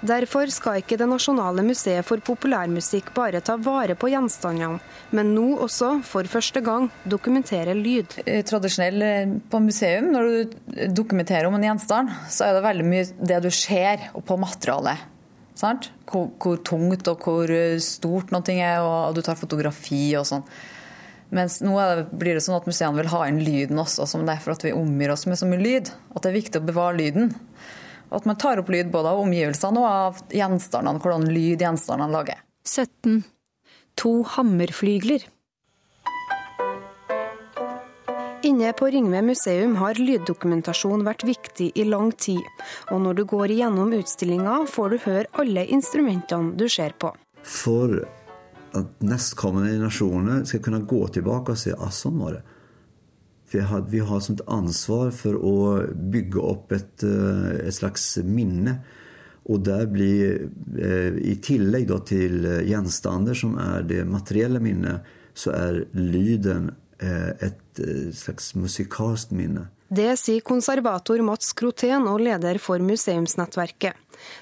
Derfor 0.05 0.51
skal 0.53 0.83
ikke 0.83 0.99
Det 1.01 1.07
nasjonale 1.09 1.63
museet 1.65 2.05
for 2.05 2.21
populærmusikk 2.25 3.09
bare 3.17 3.41
ta 3.45 3.57
vare 3.57 3.97
på 3.97 4.11
gjenstandene, 4.13 4.83
men 5.17 5.33
nå 5.33 5.47
også, 5.65 6.03
for 6.05 6.29
første 6.29 6.61
gang, 6.65 6.91
dokumentere 7.09 7.73
lyd. 7.79 8.19
Tradisjonell 8.49 9.05
eh, 9.07 9.33
på 9.51 9.61
museum, 9.65 10.11
når 10.13 10.29
du 10.29 10.85
dokumenterer 10.93 11.49
om 11.49 11.57
en 11.57 11.67
gjenstand, 11.71 12.13
så 12.29 12.49
er 12.49 12.57
det 12.57 12.67
veldig 12.67 12.87
mye 12.91 13.09
det 13.33 13.41
du 13.47 13.51
ser 13.55 14.09
på 14.29 14.39
materialet. 14.41 15.11
Hvor, 15.55 16.29
hvor, 16.43 16.61
tungt 16.67 17.09
og 17.09 17.25
hvor 17.25 17.51
eh, 17.55 17.81
stort 17.81 18.35
noe 18.35 18.57
er, 18.59 18.85
og 18.85 19.17
du 19.17 19.23
tar 19.25 19.39
fotografi 19.41 20.11
og 20.19 20.29
sånn. 20.29 20.45
Mens 21.35 21.61
nå 21.65 21.75
det, 21.81 22.09
blir 22.13 22.37
det 22.37 22.45
sånn 22.45 22.59
at 22.59 22.69
museene 22.69 22.99
vil 22.99 23.11
ha 23.11 23.25
inn 23.31 23.41
lyden 23.43 23.81
også, 23.81 24.07
som 24.07 24.27
det 24.27 24.37
er 24.37 24.45
for 24.45 24.55
at 24.55 24.67
vi 24.67 24.75
omgir 24.77 25.15
oss 25.15 25.25
med 25.31 25.41
så 25.41 25.49
mye 25.49 25.63
lyd. 25.63 25.91
At 26.13 26.27
det 26.27 26.31
er 26.31 26.41
viktig 26.43 26.61
å 26.61 26.69
bevare 26.69 26.99
lyden. 27.01 27.33
At 28.15 28.27
man 28.29 28.39
tar 28.39 28.63
opp 28.63 28.71
lyd 28.71 28.93
både 28.95 29.11
av 29.11 29.23
omgivelsene 29.25 29.81
og 29.83 29.91
av 29.91 30.21
gjenstandene, 30.35 31.03
hvordan 31.03 31.29
lyd 31.35 31.65
gjenstandene 31.65 32.13
lager. 32.15 32.43
17. 32.65 33.23
To 34.01 34.21
hammerflygler. 34.37 35.27
Inne 38.45 38.73
på 38.77 38.87
Ringve 38.93 39.23
museum 39.25 39.79
har 39.81 39.97
lyddokumentasjon 39.97 41.05
vært 41.07 41.25
viktig 41.25 41.71
i 41.81 41.87
lang 41.89 42.11
tid, 42.13 42.43
og 42.93 43.01
når 43.01 43.17
du 43.19 43.23
går 43.31 43.55
igjennom 43.55 43.95
utstillinga, 43.97 44.59
får 44.69 44.93
du 44.93 44.99
høre 45.07 45.31
alle 45.41 45.65
instrumentene 45.73 46.53
du 46.61 46.67
ser 46.69 46.93
på. 47.01 47.15
For 47.41 48.03
at 48.77 49.01
nestkommende 49.07 49.73
generasjoner 49.73 50.45
skal 50.51 50.61
kunne 50.67 50.83
gå 50.91 51.01
tilbake 51.17 51.55
og 51.55 51.63
si 51.63 51.73
at 51.73 51.97
sånn 51.97 52.21
var 52.21 52.37
det. 52.37 52.43
Vi 53.55 53.99
har, 53.99 54.21
som 54.21 54.35
et 54.35 54.45
ansvar 54.51 55.13
for 55.15 55.39
å 55.39 55.57
bygge 55.95 56.41
opp 56.43 56.73
et, 56.73 57.05
eh, 57.05 57.67
et 57.69 57.75
slags 57.75 58.19
minne. 58.25 58.79
Og 59.47 59.65
der 59.65 59.87
blir, 59.87 60.49
eh, 60.79 61.13
i 61.21 61.37
tillegg 61.37 61.93
til 62.07 62.65
gjenstander 62.65 63.35
som 63.35 63.59
er 63.59 63.83
det 63.83 64.07
materielle 64.07 64.61
minnet, 64.61 65.03
så 65.35 65.53
er 65.53 65.87
lyden 65.93 66.71
eh, 66.99 67.33
et 67.41 67.81
slags 68.13 68.55
musikalsk 68.55 69.33
minne. 69.33 69.69
Det 69.95 70.17
sier 70.19 70.41
konservator 70.41 71.21
Mats 71.23 71.53
Krotén 71.55 72.09
og 72.11 72.19
leder 72.25 72.59
for 72.59 72.83
Museumsnettverket. 72.83 73.95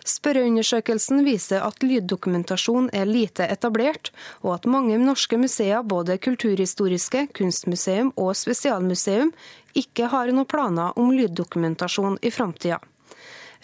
Spørreundersøkelsen 0.08 1.20
viser 1.26 1.64
at 1.66 1.82
lyddokumentasjon 1.84 2.86
er 2.96 3.10
lite 3.10 3.44
etablert, 3.52 4.12
og 4.40 4.54
at 4.54 4.68
mange 4.70 4.96
norske 5.02 5.36
museer, 5.36 5.82
både 5.84 6.16
kulturhistoriske, 6.24 7.26
kunstmuseum 7.36 8.14
og 8.16 8.30
spesialmuseum, 8.38 9.32
ikke 9.76 10.08
har 10.14 10.32
noen 10.32 10.48
planer 10.48 10.96
om 10.96 11.10
lyddokumentasjon 11.12 12.16
i 12.22 12.32
framtida. 12.32 12.78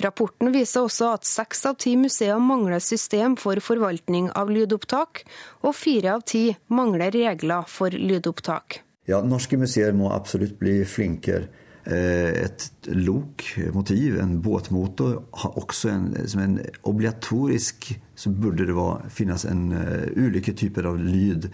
Rapporten 0.05 0.53
viser 0.53 0.85
også 0.85 1.15
at 1.15 1.25
seks 1.31 1.65
av 1.71 1.79
ti 1.81 1.95
museer 1.97 2.43
mangler 2.43 2.83
system 2.85 3.39
for 3.41 3.63
forvaltning 3.65 4.29
av 4.37 4.53
lydopptak, 4.53 5.23
og 5.65 5.73
fire 5.79 6.19
av 6.19 6.27
ti 6.29 6.51
mangler 6.69 7.17
regler 7.17 7.65
for 7.71 7.97
lydopptak. 7.97 8.83
Ja, 9.09 9.23
Norske 9.25 9.57
museer 9.57 9.97
må 9.97 10.13
absolutt 10.13 10.59
bli 10.61 10.83
flinkere 10.85 11.49
Eh, 11.89 12.45
et 12.45 12.71
lokmotiv, 12.85 14.19
en 14.21 14.41
båtmotor, 14.45 15.23
har 15.33 15.57
også 15.57 15.89
en, 15.89 16.11
som 16.29 16.43
en 16.45 16.59
obligatorisk 16.83 17.95
så 18.19 18.33
burde 18.35 18.67
det 18.67 18.75
være, 18.75 19.09
finnes 19.15 19.45
en 19.47 19.69
uh, 19.71 20.09
ulike 20.19 20.51
typer 20.59 20.89
av 20.91 20.99
lyd. 20.99 21.47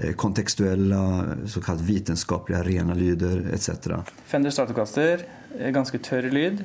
Uh, 0.00 0.14
kontekstuelle, 0.16 1.00
såkalt 1.52 1.84
vitenskapelige, 1.84 2.62
rene 2.64 2.96
lyder 2.96 3.44
etc. 3.52 4.00
Fender 4.24 4.54
Stratocaster, 4.54 5.26
ganske 5.76 6.00
tørr 6.00 6.30
lyd. 6.32 6.64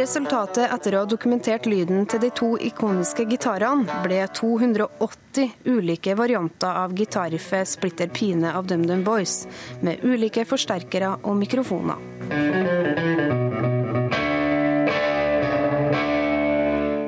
Resultatet 0.00 0.70
etter 0.72 0.94
å 0.96 1.00
ha 1.02 1.06
dokumentert 1.08 1.66
lyden 1.68 2.06
til 2.08 2.22
de 2.22 2.30
to 2.32 2.54
ikoniske 2.64 3.26
gitarene, 3.28 3.84
ble 4.00 4.22
280 4.32 5.66
ulike 5.68 6.14
varianter 6.16 6.78
av 6.86 6.94
gitarriffet 6.96 7.68
Splitter 7.68 8.08
Pine 8.08 8.54
av 8.56 8.64
DumDum 8.70 9.02
Boys, 9.04 9.42
med 9.84 10.00
ulike 10.00 10.46
forsterkere 10.48 11.10
og 11.20 11.36
mikrofoner. 11.42 12.00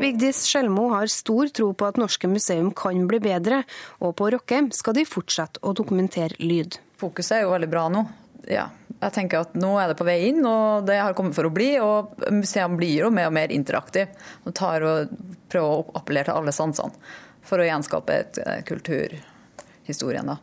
Vigdis 0.03 0.45
Skjelmo 0.51 0.91
har 0.93 1.09
stor 1.09 1.49
tro 1.49 1.71
på 1.73 1.89
at 1.89 2.03
norske 2.03 2.29
museum 2.29 2.75
kan 2.77 3.09
bli 3.09 3.23
bedre, 3.25 3.63
og 4.05 4.19
på 4.21 4.29
Rockheim 4.37 4.69
skal 4.77 5.01
de 5.01 5.09
fortsette 5.09 5.65
å 5.65 5.73
dokumentere 5.73 6.37
lyd. 6.45 6.77
Fokuset 7.01 7.39
er 7.39 7.47
jo 7.47 7.57
veldig 7.57 7.73
bra 7.73 7.89
nå. 7.95 8.05
Ja, 8.53 8.69
jeg 9.03 9.15
tenker 9.17 9.43
at 9.43 9.57
Nå 9.59 9.73
er 9.81 9.91
det 9.91 9.99
på 9.99 10.07
vei 10.07 10.19
inn, 10.29 10.45
og 10.47 10.87
det 10.87 11.01
har 11.01 11.17
kommet 11.19 11.37
for 11.37 11.49
å 11.49 11.55
bli. 11.55 11.75
og 11.83 12.15
Museene 12.31 12.79
blir 12.79 13.05
jo 13.05 13.11
mer 13.15 13.31
og 13.31 13.37
mer 13.37 13.53
interaktive. 13.55 14.15
Og 14.47 14.55
tar 14.55 14.87
og 14.87 15.13
prøver 15.51 15.83
å 15.83 15.99
appellere 15.99 16.31
til 16.31 16.39
alle 16.39 16.55
sansene 16.55 17.19
for 17.43 17.59
å 17.59 17.67
gjenskape 17.67 18.15
et 18.15 18.41
eh, 18.45 18.61
kulturhistorien. 18.69 20.31
da. 20.31 20.39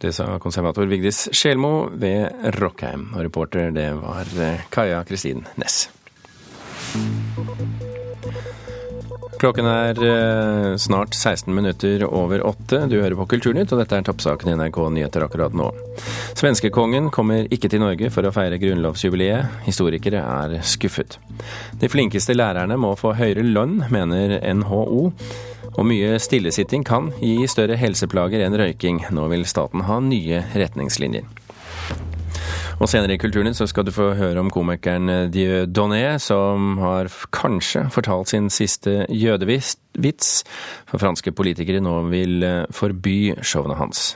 Det 0.00 0.12
sa 0.16 0.38
konservator 0.40 0.88
Vigdis 0.88 1.26
Sjelmo 1.36 1.90
ved 1.92 2.52
Rockheim. 2.60 3.10
Og 3.14 3.24
reporter 3.28 3.72
det 3.76 3.90
var 4.00 4.28
eh, 4.40 4.66
Kaja 4.72 5.04
Kristin 5.08 5.46
Næss. 5.60 5.88
Klokken 9.40 9.64
er 9.64 9.96
eh, 10.04 10.76
snart 10.76 11.14
16 11.14 11.54
minutter 11.54 12.02
over 12.04 12.42
åtte. 12.46 12.82
Du 12.86 12.98
hører 13.00 13.16
på 13.16 13.24
Kulturnytt, 13.30 13.72
og 13.72 13.80
dette 13.80 13.96
er 13.96 14.04
toppsaken 14.04 14.50
i 14.52 14.56
NRK 14.58 14.80
Nyheter 14.92 15.24
akkurat 15.24 15.56
nå. 15.56 15.70
Svenskekongen 16.36 17.08
kommer 17.14 17.48
ikke 17.48 17.70
til 17.72 17.80
Norge 17.80 18.10
for 18.12 18.28
å 18.28 18.34
feire 18.36 18.60
grunnlovsjubileet. 18.60 19.64
Historikere 19.64 20.20
er 20.20 20.58
skuffet. 20.60 21.16
De 21.80 21.88
flinkeste 21.88 22.36
lærerne 22.36 22.76
må 22.76 22.92
få 23.00 23.14
høyere 23.16 23.46
lønn, 23.48 23.78
mener 23.88 24.36
NHO. 24.60 25.08
Og 25.70 25.88
mye 25.88 26.18
stillesitting 26.20 26.84
kan 26.84 27.08
gi 27.22 27.48
større 27.48 27.80
helseplager 27.80 28.44
enn 28.44 28.60
røyking. 28.60 29.06
Nå 29.08 29.30
vil 29.32 29.48
staten 29.48 29.88
ha 29.88 30.02
nye 30.04 30.44
retningslinjer. 30.52 31.24
Og 32.80 32.88
senere 32.88 33.12
i 33.12 33.20
Kulturnytt 33.20 33.58
så 33.58 33.66
skal 33.68 33.84
du 33.84 33.92
få 33.92 34.14
høre 34.16 34.40
om 34.40 34.48
komikeren 34.52 35.28
Dieu 35.32 35.66
Donné, 35.68 36.16
som 36.16 36.78
har 36.80 37.10
kanskje 37.36 37.84
fortalt 37.92 38.32
sin 38.32 38.48
siste 38.48 39.04
jødevits, 39.12 40.30
for 40.88 41.02
franske 41.02 41.34
politikere 41.36 41.84
nå 41.84 41.98
vil 42.08 42.40
eh, 42.46 42.64
forby 42.72 43.34
showene 43.44 43.76
hans. 43.76 44.14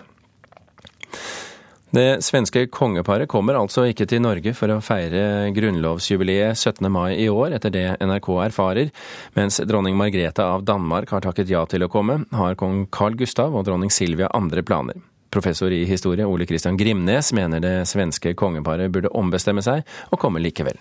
Det 1.95 2.25
svenske 2.25 2.65
kongeparet 2.75 3.29
kommer 3.31 3.55
altså 3.55 3.85
ikke 3.87 4.09
til 4.11 4.25
Norge 4.25 4.55
for 4.57 4.73
å 4.73 4.81
feire 4.83 5.53
grunnlovsjubileet 5.55 6.57
17. 6.57 6.89
mai 6.91 7.21
i 7.21 7.29
år, 7.31 7.55
etter 7.55 7.71
det 7.71 7.87
NRK 8.01 8.31
erfarer. 8.49 8.91
Mens 9.37 9.61
dronning 9.63 9.95
Margrethe 10.01 10.43
av 10.43 10.65
Danmark 10.67 11.13
har 11.15 11.23
takket 11.23 11.53
ja 11.53 11.63
til 11.71 11.85
å 11.85 11.93
komme, 11.93 12.25
har 12.35 12.59
kong 12.59 12.89
Carl 12.91 13.15
Gustav 13.21 13.55
og 13.55 13.69
dronning 13.69 13.93
Silvia 13.95 14.33
andre 14.35 14.65
planer. 14.67 14.99
Professor 15.35 15.73
i 15.75 15.85
historie 15.89 16.27
Ole 16.27 16.47
Kristian 16.47 16.79
Grimnes 16.79 17.33
mener 17.35 17.63
det 17.63 17.77
svenske 17.91 18.37
kongeparet 18.39 18.93
burde 18.95 19.11
ombestemme 19.19 19.65
seg 19.67 19.83
og 20.11 20.21
komme 20.23 20.43
likevel. 20.43 20.79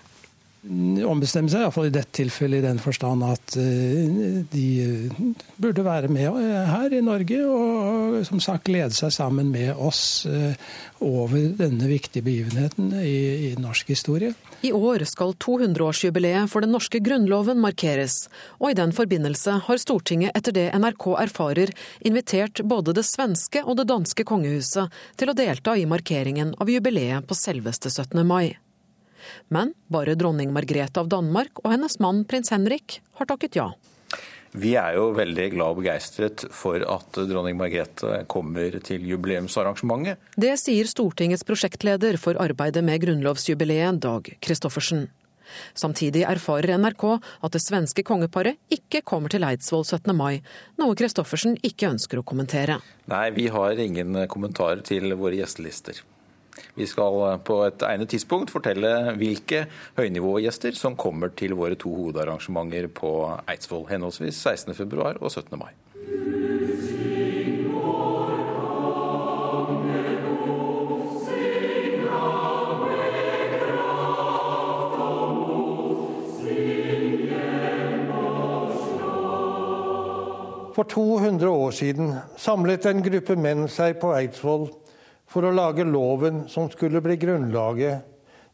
Ombestemme 0.64 1.50
seg, 1.52 1.60
iallfall 1.60 1.90
i 1.90 1.92
dette 1.92 2.14
tilfellet 2.16 2.62
i 2.62 2.64
den 2.64 2.78
forstand 2.80 3.20
at 3.26 3.56
eh, 3.60 4.38
de 4.48 5.10
burde 5.60 5.84
være 5.84 6.08
med 6.08 6.38
her 6.70 6.94
i 6.96 7.02
Norge 7.04 7.40
og 7.44 8.16
som 8.24 8.40
sagt 8.40 8.70
lede 8.72 8.96
seg 8.96 9.12
sammen 9.12 9.50
med 9.52 9.74
oss 9.76 10.24
eh, 10.24 10.56
over 11.04 11.50
denne 11.58 11.90
viktige 11.90 12.24
begivenheten 12.24 12.94
i, 12.96 13.50
i 13.50 13.52
norsk 13.60 13.92
historie. 13.92 14.32
I 14.64 14.72
år 14.72 15.04
skal 15.10 15.36
200-årsjubileet 15.44 16.48
for 16.48 16.64
den 16.64 16.72
norske 16.72 17.02
grunnloven 17.04 17.60
markeres, 17.60 18.30
og 18.56 18.72
i 18.72 18.78
den 18.80 18.96
forbindelse 18.96 19.60
har 19.68 19.84
Stortinget 19.84 20.32
etter 20.32 20.56
det 20.56 20.70
NRK 20.80 21.10
erfarer, 21.26 21.76
invitert 22.08 22.64
både 22.64 22.96
det 22.96 23.04
svenske 23.04 23.66
og 23.66 23.82
det 23.82 23.90
danske 23.92 24.24
kongehuset 24.24 25.00
til 25.20 25.28
å 25.28 25.36
delta 25.36 25.76
i 25.76 25.84
markeringen 25.84 26.56
av 26.56 26.72
jubileet 26.72 27.28
på 27.28 27.36
selveste 27.36 27.92
17. 27.92 28.24
mai. 28.24 28.54
Men 29.54 29.74
bare 29.92 30.16
dronning 30.18 30.52
Margrethe 30.54 31.02
av 31.02 31.10
Danmark 31.12 31.62
og 31.64 31.72
hennes 31.74 31.98
mann 32.02 32.24
prins 32.28 32.52
Henrik 32.54 33.00
har 33.18 33.30
takket 33.30 33.60
ja. 33.60 33.72
Vi 34.54 34.76
er 34.78 34.94
jo 34.94 35.08
veldig 35.16 35.48
glad 35.56 35.72
og 35.72 35.80
begeistret 35.80 36.44
for 36.54 36.78
at 36.78 37.18
dronning 37.26 37.56
Margrethe 37.58 38.20
kommer 38.30 38.76
til 38.86 39.02
jubileumsarrangementet. 39.10 40.20
Det 40.38 40.52
sier 40.62 40.86
Stortingets 40.86 41.42
prosjektleder 41.46 42.20
for 42.22 42.38
arbeidet 42.38 42.84
med 42.86 43.02
grunnlovsjubileet, 43.02 43.98
Dag 44.04 44.30
Christoffersen. 44.38 45.08
Samtidig 45.74 46.22
erfarer 46.22 46.78
NRK 46.78 47.04
at 47.18 47.54
det 47.54 47.62
svenske 47.62 48.06
kongeparet 48.06 48.58
ikke 48.72 49.02
kommer 49.06 49.32
til 49.32 49.44
Eidsvoll 49.46 49.84
17. 49.84 50.14
mai, 50.16 50.38
noe 50.80 50.96
Christoffersen 50.98 51.58
ikke 51.66 51.90
ønsker 51.90 52.22
å 52.22 52.26
kommentere. 52.26 52.78
Nei, 53.10 53.26
vi 53.34 53.50
har 53.52 53.82
ingen 53.82 54.22
kommentarer 54.30 54.86
til 54.86 55.18
våre 55.18 55.42
gjestelister. 55.42 56.04
Vi 56.74 56.86
skal 56.90 57.38
på 57.46 57.60
et 57.66 57.82
egnet 57.86 58.10
tidspunkt 58.14 58.52
fortelle 58.54 59.14
hvilke 59.18 59.64
høynivågjester 59.98 60.76
som 60.78 60.98
kommer 60.98 61.34
til 61.36 61.56
våre 61.58 61.78
to 61.78 61.92
hovedarrangementer 61.94 62.90
på 62.94 63.14
Eidsvoll, 63.50 63.88
henholdsvis 63.90 64.40
16.2 64.46 65.00
og 65.20 65.30
17. 65.30 65.58
mai. 65.58 65.72
For 80.74 80.82
200 80.90 81.48
år 81.48 81.70
siden 81.70 82.16
samlet 82.36 82.86
en 82.90 83.02
gruppe 83.04 83.36
menn 83.38 83.68
seg 83.70 84.00
på 84.02 84.10
Eidsvoll 84.16 84.66
for 85.34 85.46
å 85.48 85.54
lage 85.54 85.82
loven 85.82 86.44
som 86.48 86.70
skulle 86.70 87.02
bli 87.02 87.18
grunnlaget 87.18 88.06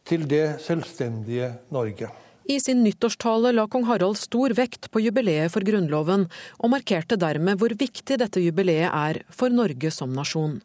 til 0.08 0.24
det 0.28 0.62
selvstendige 0.64 1.52
Norge. 1.74 2.08
I 2.50 2.56
sin 2.58 2.80
nyttårstale 2.82 3.52
la 3.52 3.66
kong 3.70 3.84
Harald 3.86 4.16
stor 4.18 4.54
vekt 4.56 4.88
på 4.90 5.02
jubileet 5.04 5.52
for 5.52 5.62
Grunnloven, 5.62 6.24
og 6.58 6.72
markerte 6.72 7.20
dermed 7.20 7.60
hvor 7.60 7.74
viktig 7.78 8.16
dette 8.18 8.42
jubileet 8.42 8.88
er 8.88 9.20
for 9.28 9.52
Norge 9.54 9.92
som 9.94 10.10
nasjon. 10.16 10.56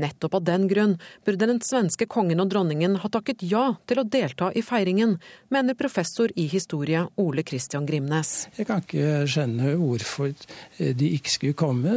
Nettopp 0.00 0.38
av 0.40 0.44
den 0.46 0.66
grunn 0.70 0.96
burde 1.26 1.48
den 1.50 1.60
svenske 1.64 2.06
kongen 2.10 2.42
og 2.42 2.50
dronningen 2.52 2.98
ha 3.02 3.10
takket 3.12 3.44
ja 3.46 3.66
til 3.90 4.02
å 4.02 4.06
delta 4.06 4.50
i 4.56 4.62
feiringen, 4.64 5.16
mener 5.52 5.78
professor 5.78 6.32
i 6.36 6.46
historie 6.50 7.04
Ole 7.20 7.44
Christian 7.46 7.86
Grimnes. 7.88 8.48
Jeg 8.56 8.68
kan 8.68 8.84
ikke 8.84 9.24
skjønne 9.30 9.74
hvorfor 9.80 10.34
de 10.78 11.12
ikke 11.16 11.34
skulle 11.34 11.58
komme. 11.58 11.96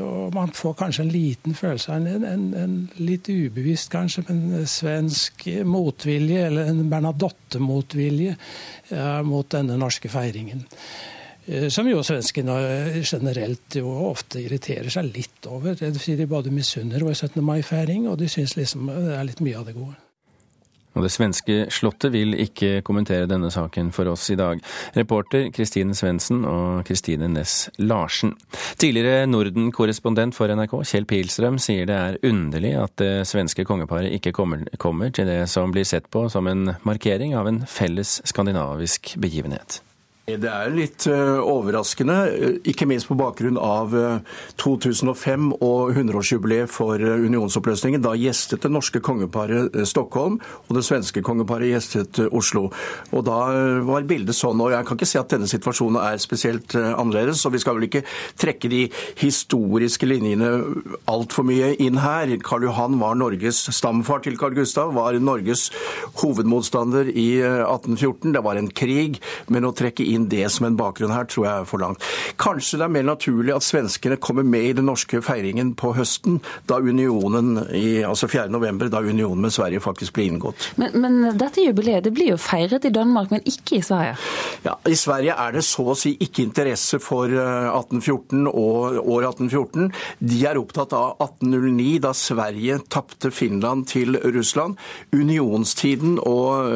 og 0.00 0.34
Man 0.34 0.52
får 0.56 0.76
kanskje 0.84 1.06
en 1.06 1.12
liten 1.14 1.56
følelse 1.58 1.92
av 1.92 2.06
en, 2.06 2.26
en, 2.26 2.48
en 2.54 2.76
litt 3.00 3.28
ubevisst 3.30 3.90
kanskje, 3.92 4.26
men 4.28 4.66
svensk 4.68 5.46
motvilje, 5.66 6.46
eller 6.48 6.70
en 6.70 6.84
Bernadotte-motvilje 6.90 8.36
ja, 8.90 9.22
mot 9.26 9.48
denne 9.52 9.78
norske 9.80 10.10
feiringen. 10.12 10.66
Eh, 11.50 11.68
som 11.68 11.88
jo 11.90 12.02
svenskene 12.06 12.54
generelt 13.02 13.80
jo 13.80 13.90
ofte 14.10 14.42
irriterer 14.44 14.90
seg 14.92 15.10
litt 15.10 15.48
over. 15.50 15.74
De 15.74 16.28
både 16.30 16.52
misunner 16.54 17.02
vår 17.02 17.16
17. 17.16 17.42
mai-feiring, 17.42 18.06
og 18.10 18.20
de 18.20 18.30
syns 18.30 18.54
liksom 18.58 18.86
det 18.92 19.16
er 19.16 19.26
litt 19.26 19.42
mye 19.42 19.58
av 19.58 19.66
det 19.66 19.74
gode. 19.78 19.98
Og 20.98 21.04
Det 21.06 21.10
svenske 21.14 21.56
slottet 21.70 22.10
vil 22.10 22.34
ikke 22.34 22.80
kommentere 22.82 23.28
denne 23.30 23.46
saken 23.54 23.92
for 23.94 24.10
oss 24.10 24.24
i 24.34 24.36
dag. 24.38 24.58
Reporter 24.96 25.46
Kristine 25.54 25.94
Svendsen 25.94 26.42
og 26.44 26.82
Kristine 26.88 27.28
Næss 27.30 27.68
Larsen. 27.78 28.34
Tidligere 28.76 29.28
Norden-korrespondent 29.30 30.34
for 30.34 30.50
NRK, 30.50 30.74
Kjell 30.82 31.06
Pilstrøm, 31.06 31.60
sier 31.62 31.86
det 31.86 31.94
er 31.98 32.18
underlig 32.26 32.74
at 32.74 32.96
det 32.98 33.12
svenske 33.30 33.64
kongeparet 33.64 34.10
ikke 34.18 34.34
kommer, 34.34 34.66
kommer 34.82 35.14
til 35.14 35.30
det 35.30 35.44
som 35.48 35.70
blir 35.70 35.86
sett 35.86 36.10
på 36.10 36.26
som 36.28 36.50
en 36.50 36.74
markering 36.82 37.38
av 37.38 37.46
en 37.46 37.62
felles 37.70 38.18
skandinavisk 38.26 39.14
begivenhet. 39.22 39.78
Det 40.38 40.50
er 40.50 40.72
litt 40.74 41.06
uh, 41.10 41.40
overraskende, 41.42 42.16
ikke 42.68 42.86
minst 42.88 43.08
på 43.10 43.16
bakgrunn 43.18 43.58
av 43.60 43.94
uh, 43.96 44.20
2005 44.60 45.50
og 45.56 45.94
100-årsjubileet 45.94 46.70
for 46.70 47.00
unionsoppløsningen. 47.00 48.02
Da 48.04 48.14
gjestet 48.18 48.62
det 48.62 48.72
norske 48.72 49.02
kongeparet 49.02 49.74
Stockholm, 49.88 50.38
og 50.68 50.76
det 50.76 50.84
svenske 50.86 51.22
kongeparet 51.26 51.72
gjestet 51.72 52.22
Oslo. 52.30 52.68
Og 53.10 53.24
Da 53.26 53.38
var 53.86 54.06
bildet 54.08 54.36
sånn. 54.36 54.60
og 54.60 54.72
Jeg 54.72 54.86
kan 54.86 54.98
ikke 54.98 55.08
si 55.08 55.18
at 55.20 55.32
denne 55.32 55.48
situasjonen 55.50 56.00
er 56.02 56.20
spesielt 56.22 56.74
annerledes, 56.74 57.40
så 57.42 57.50
vi 57.52 57.60
skal 57.62 57.76
vel 57.78 57.88
ikke 57.88 58.04
trekke 58.40 58.70
de 58.70 58.82
historiske 59.20 60.08
linjene 60.08 60.50
altfor 61.10 61.46
mye 61.46 61.72
inn 61.82 62.00
her. 62.02 62.32
Karl 62.44 62.66
Johan 62.68 62.98
var 63.00 63.18
Norges 63.18 63.62
stamfar 63.74 64.24
til 64.24 64.38
Karl 64.40 64.56
Gustav, 64.58 64.94
var 64.96 65.18
Norges 65.20 65.68
hovedmotstander 66.22 67.10
i 67.10 67.28
1814. 67.42 68.34
Det 68.34 68.44
var 68.44 68.60
en 68.60 68.70
krig, 68.70 69.20
men 69.48 69.66
å 69.68 69.74
trekke 69.76 70.06
inn 70.06 70.19
det 70.28 70.46
som 70.52 70.66
en 70.66 70.76
bakgrunn 70.78 71.14
her, 71.14 71.28
tror 71.30 71.46
jeg 71.46 71.62
er 71.62 71.68
for 71.68 71.82
langt. 71.82 72.04
Kanskje 72.40 72.80
det 72.80 72.86
er 72.86 72.94
mer 72.96 73.06
naturlig 73.08 73.54
at 73.54 73.66
svenskene 73.66 74.18
kommer 74.20 74.46
med 74.46 74.68
i 74.68 74.74
den 74.76 74.88
norske 74.90 75.22
feiringen 75.24 75.74
på 75.78 75.92
høsten, 75.96 76.40
da 76.68 76.80
unionen 76.80 77.58
i, 77.76 78.02
altså 78.06 78.28
4. 78.30 78.48
november, 78.52 78.90
da 78.92 79.02
unionen 79.04 79.46
med 79.46 79.54
Sverige 79.54 79.82
faktisk 79.84 80.16
blir 80.16 80.30
inngått. 80.30 80.70
Men, 80.80 80.96
men 81.00 81.38
dette 81.38 81.64
jubileet 81.64 82.06
det 82.06 82.14
blir 82.16 82.34
jo 82.34 82.40
feiret 82.40 82.86
i 82.86 82.92
Danmark, 82.94 83.32
men 83.34 83.44
ikke 83.48 83.78
i 83.78 83.84
Sverige? 83.84 84.16
Ja, 84.66 84.76
I 84.88 84.96
Sverige 84.98 85.36
er 85.38 85.56
det 85.56 85.64
så 85.66 85.86
å 85.92 85.98
si 85.98 86.14
ikke 86.20 86.44
interesse 86.44 87.00
for 87.02 87.30
1814 87.30 88.46
eh, 88.46 88.50
og 88.50 89.00
år 89.00 89.28
1814. 89.30 89.90
De 90.32 90.40
er 90.48 90.60
opptatt 90.60 90.94
av 90.96 91.20
1809, 91.20 91.90
da 92.04 92.14
Sverige 92.16 92.80
tapte 92.90 93.32
Finland 93.34 93.86
til 93.90 94.18
Russland. 94.34 94.78
Unionstiden 95.14 96.18
og 96.18 96.70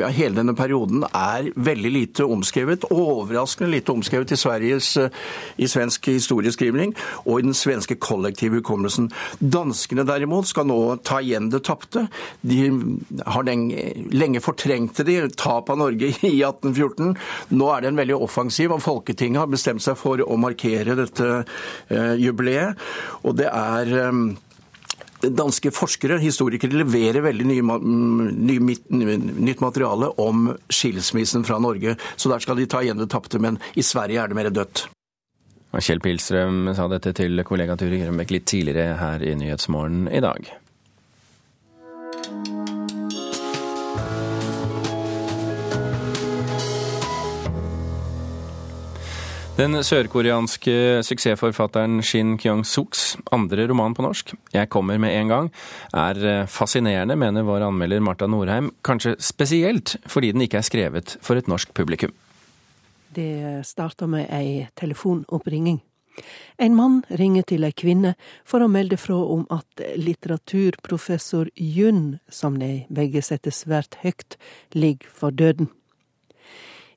ja, 0.00 0.08
hele 0.14 0.38
denne 0.38 0.54
perioden 0.56 1.04
er 1.10 1.50
veldig 1.54 1.92
lite 1.92 2.26
omskrevet 2.28 2.75
overraskende 2.84 3.70
lite 3.70 3.92
omskrevet 3.92 4.32
i, 4.32 4.36
Sveriges, 4.36 4.96
eh, 4.96 5.10
i 5.56 5.68
svensk 5.70 6.10
historieskrivning 6.12 6.94
og 7.24 7.38
i 7.38 7.46
den 7.48 7.56
svenske 7.56 7.96
kollektive 7.96 8.60
hukommelsen. 8.60 9.10
Danskene 9.40 10.06
derimot 10.06 10.50
skal 10.50 10.68
nå 10.68 10.78
ta 11.06 11.20
igjen 11.24 11.50
det 11.52 11.64
tapte. 11.66 12.06
De 12.40 12.60
har 13.26 13.46
lenge 13.46 14.44
fortrengte 14.44 15.06
de 15.06 15.18
tap 15.36 15.70
av 15.70 15.80
Norge 15.80 16.12
i 16.12 16.42
1814. 16.42 17.14
Nå 17.56 17.70
er 17.72 17.82
det 17.82 17.92
en 17.92 18.00
veldig 18.00 18.20
offensiv, 18.28 18.74
og 18.74 18.84
Folketinget 18.84 19.42
har 19.42 19.52
bestemt 19.52 19.84
seg 19.84 19.98
for 20.00 20.20
å 20.22 20.38
markere 20.40 20.96
dette 20.98 21.30
eh, 21.88 22.14
jubileet. 22.20 22.76
Og 23.24 23.36
det 23.38 23.48
er 23.50 23.94
eh, 24.06 24.12
danske 25.22 25.72
forskere, 25.74 26.18
historikere, 26.22 26.76
leverer 26.82 27.24
veldig 27.24 27.46
ny, 27.48 27.60
ny, 27.62 29.16
nytt 29.48 29.62
materiale 29.64 30.10
om 30.22 30.50
skilsmissen 30.68 31.46
fra 31.46 31.58
Norge. 31.62 31.96
Så 32.16 32.32
der 32.32 32.44
skal 32.44 32.60
de 32.60 32.68
ta 32.70 32.82
igjen 32.84 33.00
det 33.00 33.10
tapte, 33.12 33.40
men 33.42 33.60
i 33.74 33.84
Sverige 33.86 34.22
er 34.22 34.32
det 34.32 34.38
mer 34.38 34.52
dødt. 34.52 34.86
Kjell 35.76 36.00
Pilstrøm 36.00 36.70
sa 36.76 36.86
dette 36.88 37.12
til 37.18 37.42
kollega 37.44 37.74
Turid 37.76 38.00
Grønbekk 38.00 38.32
litt 38.32 38.46
tidligere 38.48 38.96
her 39.00 39.24
i 39.26 39.34
Nyhetsmorgen 39.36 40.06
i 40.08 40.22
dag. 40.24 40.48
Den 49.56 49.72
sørkoreanske 49.80 51.00
suksessforfatteren 51.00 52.02
Shin 52.04 52.34
Kyung-suks 52.36 53.14
andre 53.32 53.64
roman 53.70 53.94
på 53.96 54.04
norsk, 54.04 54.34
'Jeg 54.52 54.68
kommer 54.68 54.98
med 54.98 55.16
en 55.16 55.28
gang', 55.28 55.50
er 55.94 56.16
eh, 56.26 56.46
fascinerende, 56.46 57.16
mener 57.16 57.42
vår 57.42 57.64
anmelder 57.64 58.00
Marta 58.00 58.26
Norheim. 58.26 58.70
Kanskje 58.84 59.16
spesielt 59.18 59.96
fordi 60.06 60.32
den 60.32 60.42
ikke 60.42 60.58
er 60.58 60.62
skrevet 60.62 61.16
for 61.22 61.36
et 61.36 61.48
norsk 61.48 61.72
publikum. 61.72 62.12
Det 63.14 63.64
starta 63.64 64.06
med 64.06 64.28
ei 64.30 64.68
telefonoppringing. 64.76 65.80
En 66.58 66.74
mann 66.74 67.02
ringer 67.10 67.42
til 67.42 67.64
ei 67.64 67.72
kvinne 67.72 68.14
for 68.44 68.60
å 68.60 68.68
melde 68.68 68.98
fra 68.98 69.14
om 69.14 69.46
at 69.50 69.80
litteraturprofessor 69.96 71.48
Jun, 71.56 72.18
som 72.28 72.58
de 72.58 72.84
begge 72.92 73.22
setter 73.22 73.50
svært 73.50 73.96
høyt, 74.02 74.36
ligger 74.74 75.08
for 75.08 75.30
døden. 75.30 75.70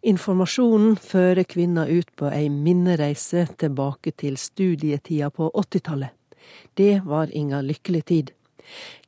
Informasjonen 0.01 0.93
fører 0.95 1.43
kvinna 1.43 1.83
ut 1.87 2.07
på 2.15 2.29
ei 2.31 2.47
minnereise 2.47 3.41
tilbake 3.59 4.13
til 4.15 4.37
studietida 4.39 5.27
på 5.29 5.49
80-tallet. 5.51 6.13
Det 6.73 7.01
var 7.03 7.27
inga 7.35 7.59
lykkelig 7.61 8.03
tid. 8.07 8.29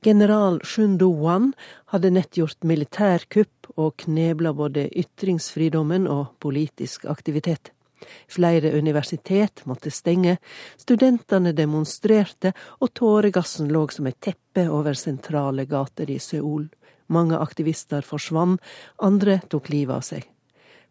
General 0.04 0.60
Shundo 0.67 1.08
Wan 1.15 1.54
hadde 1.93 2.12
nett 2.12 2.36
gjort 2.36 2.67
militærkupp 2.67 3.69
og 3.77 3.95
knebla 4.04 4.51
både 4.58 4.89
ytringsfridommen 4.91 6.10
og 6.12 6.34
politisk 6.43 7.06
aktivitet. 7.08 7.71
Flere 8.27 8.73
universitet 8.75 9.63
måtte 9.69 9.93
stenge, 9.95 10.39
studentene 10.75 11.54
demonstrerte, 11.56 12.51
og 12.82 12.91
tåregassen 12.97 13.71
lå 13.71 13.86
som 13.95 14.12
et 14.12 14.19
teppe 14.19 14.67
over 14.67 14.97
sentrale 14.97 15.69
gater 15.69 16.12
i 16.12 16.19
Seoul. 16.19 16.67
Mange 17.08 17.39
aktivister 17.39 18.04
forsvant, 18.04 18.60
andre 18.99 19.39
tok 19.47 19.71
livet 19.71 19.95
av 20.01 20.08
seg. 20.12 20.30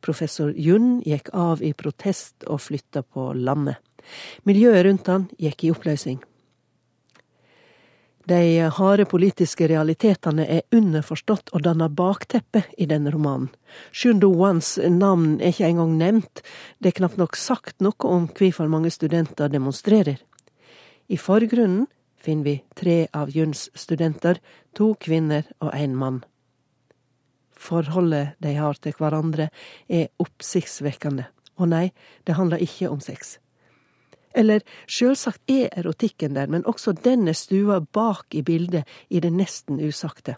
Professor 0.00 0.52
Jun 0.56 0.98
gikk 1.06 1.30
av 1.36 1.62
i 1.62 1.72
protest 1.76 2.46
og 2.48 2.62
flytta 2.64 3.02
på 3.02 3.32
landet. 3.36 3.78
Miljøet 4.48 4.84
rundt 4.86 5.08
han 5.12 5.28
gikk 5.38 5.64
i 5.64 5.72
oppløsning. 5.74 6.20
De 8.30 8.68
harde 8.76 9.04
politiske 9.10 9.66
realitetene 9.66 10.44
er 10.44 10.76
underforstått 10.76 11.50
og 11.56 11.64
danner 11.64 11.90
bakteppe 11.90 12.62
i 12.78 12.86
denne 12.86 13.10
romanen. 13.10 13.48
Shundo 13.90 14.28
Wans 14.36 14.76
navn 14.78 15.40
er 15.40 15.50
ikke 15.50 15.70
engang 15.72 15.96
nevnt, 15.98 16.42
det 16.78 16.92
er 16.92 16.98
knapt 17.00 17.18
nok 17.18 17.38
sagt 17.40 17.80
noe 17.82 18.06
om 18.06 18.28
hvorfor 18.28 18.70
mange 18.70 18.92
studenter 18.94 19.50
demonstrerer. 19.50 20.20
I 21.08 21.16
forgrunnen 21.18 21.88
finner 22.20 22.44
vi 22.44 22.56
tre 22.76 22.98
av 23.12 23.32
Juns 23.34 23.66
studenter, 23.74 24.38
to 24.76 24.92
kvinner 25.00 25.48
og 25.58 25.72
én 25.74 25.96
mann. 25.96 26.20
Forholdet 27.60 28.38
de 28.40 28.54
har 28.56 28.78
til 28.80 28.96
hverandre, 28.96 29.50
er 29.88 30.08
oppsiktsvekkende. 30.22 31.28
Og 31.60 31.68
nei, 31.68 31.90
det 32.24 32.38
handler 32.38 32.62
ikke 32.64 32.88
om 32.88 33.02
sex. 33.04 33.36
Eller 34.34 34.62
sjølsagt 34.88 35.50
er 35.50 35.68
erotikken 35.76 36.36
der, 36.38 36.48
men 36.48 36.64
også 36.66 36.94
den 37.04 37.28
er 37.28 37.36
stua 37.36 37.80
bak 37.80 38.32
i 38.32 38.44
bildet 38.46 38.88
i 39.10 39.20
det 39.20 39.32
nesten 39.34 39.80
usagte. 39.82 40.36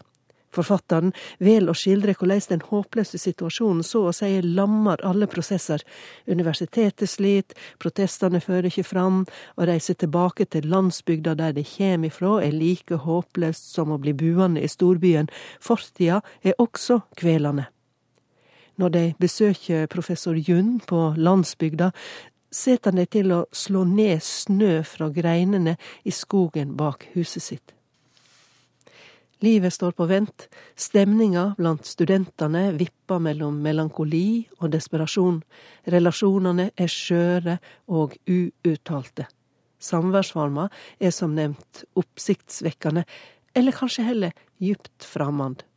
Forfatteren 0.53 1.13
vel 1.43 1.69
å 1.69 1.75
skildre 1.77 2.15
hvordan 2.17 2.43
den 2.49 2.63
håpløse 2.69 3.19
situasjonen 3.21 3.83
så 3.85 4.05
å 4.09 4.13
si 4.15 4.29
lammer 4.45 5.01
alle 5.05 5.27
prosesser. 5.27 5.83
Universitetet 6.29 7.09
sliter, 7.09 7.57
protestene 7.81 8.41
fører 8.43 8.69
ikke 8.69 8.85
fram, 8.87 9.23
å 9.57 9.67
reise 9.69 9.95
tilbake 9.97 10.45
til 10.45 10.69
landsbygda 10.69 11.35
der 11.39 11.55
de 11.57 11.65
kommer 11.67 12.09
ifra 12.09 12.33
er 12.43 12.53
like 12.55 13.01
håpløst 13.05 13.73
som 13.73 13.93
å 13.93 13.99
bli 14.01 14.13
buende 14.13 14.63
i 14.63 14.69
storbyen. 14.69 15.29
Fortida 15.61 16.21
er 16.43 16.57
også 16.61 17.01
kvelende. 17.19 17.69
Når 18.77 18.89
de 18.89 19.03
besøker 19.21 19.87
professor 19.87 20.33
Jund 20.33 20.81
på 20.89 21.13
landsbygda, 21.17 21.91
setter 22.53 22.91
han 22.91 23.01
de 23.01 23.05
til 23.05 23.33
å 23.33 23.43
slå 23.53 23.83
ned 23.89 24.21
snø 24.25 24.81
fra 24.87 25.09
greinene 25.13 25.77
i 26.05 26.13
skogen 26.13 26.73
bak 26.77 27.07
huset 27.13 27.45
sitt. 27.45 27.72
Livet 29.43 29.73
står 29.73 29.91
på 29.91 30.05
vent, 30.07 30.45
stemninga 30.79 31.49
blant 31.57 31.83
studentene 31.83 32.69
vipper 32.77 33.19
mellom 33.19 33.57
melankoli 33.59 34.45
og 34.61 34.71
desperasjon, 34.71 35.41
relasjonene 35.91 36.69
er 36.79 36.91
skjøre 36.91 37.57
og 37.91 38.15
uuttalte. 38.23 39.25
Samværsforma 39.83 40.69
er 40.95 41.11
som 41.11 41.35
nevnt 41.35 41.83
oppsiktsvekkende, 41.99 43.03
eller 43.51 43.75
kanskje 43.75 44.07
heller 44.07 44.31
djupt 44.63 45.03
framand. 45.03 45.67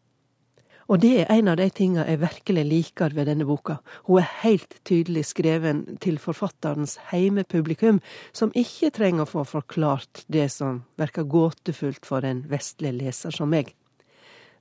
Og 0.86 1.00
det 1.02 1.12
er 1.24 1.30
en 1.34 1.48
av 1.50 1.56
de 1.58 1.66
tinga 1.74 2.04
jeg 2.06 2.20
virkelig 2.22 2.62
liker 2.68 3.14
ved 3.16 3.26
denne 3.26 3.46
boka. 3.48 3.80
Hun 4.06 4.20
er 4.20 4.28
helt 4.44 4.76
tydelig 4.86 5.24
skreven 5.32 5.82
til 6.02 6.20
forfatterens 6.22 6.94
heimepublikum, 7.10 7.98
som 8.32 8.54
ikke 8.54 8.92
trenger 8.94 9.26
å 9.26 9.32
få 9.32 9.42
forklart 9.50 10.22
det 10.30 10.46
som 10.54 10.84
virker 11.00 11.26
gåtefullt 11.26 12.06
for 12.06 12.26
en 12.26 12.44
vestlig 12.50 12.94
leser 13.00 13.34
som 13.34 13.50
meg. 13.50 13.74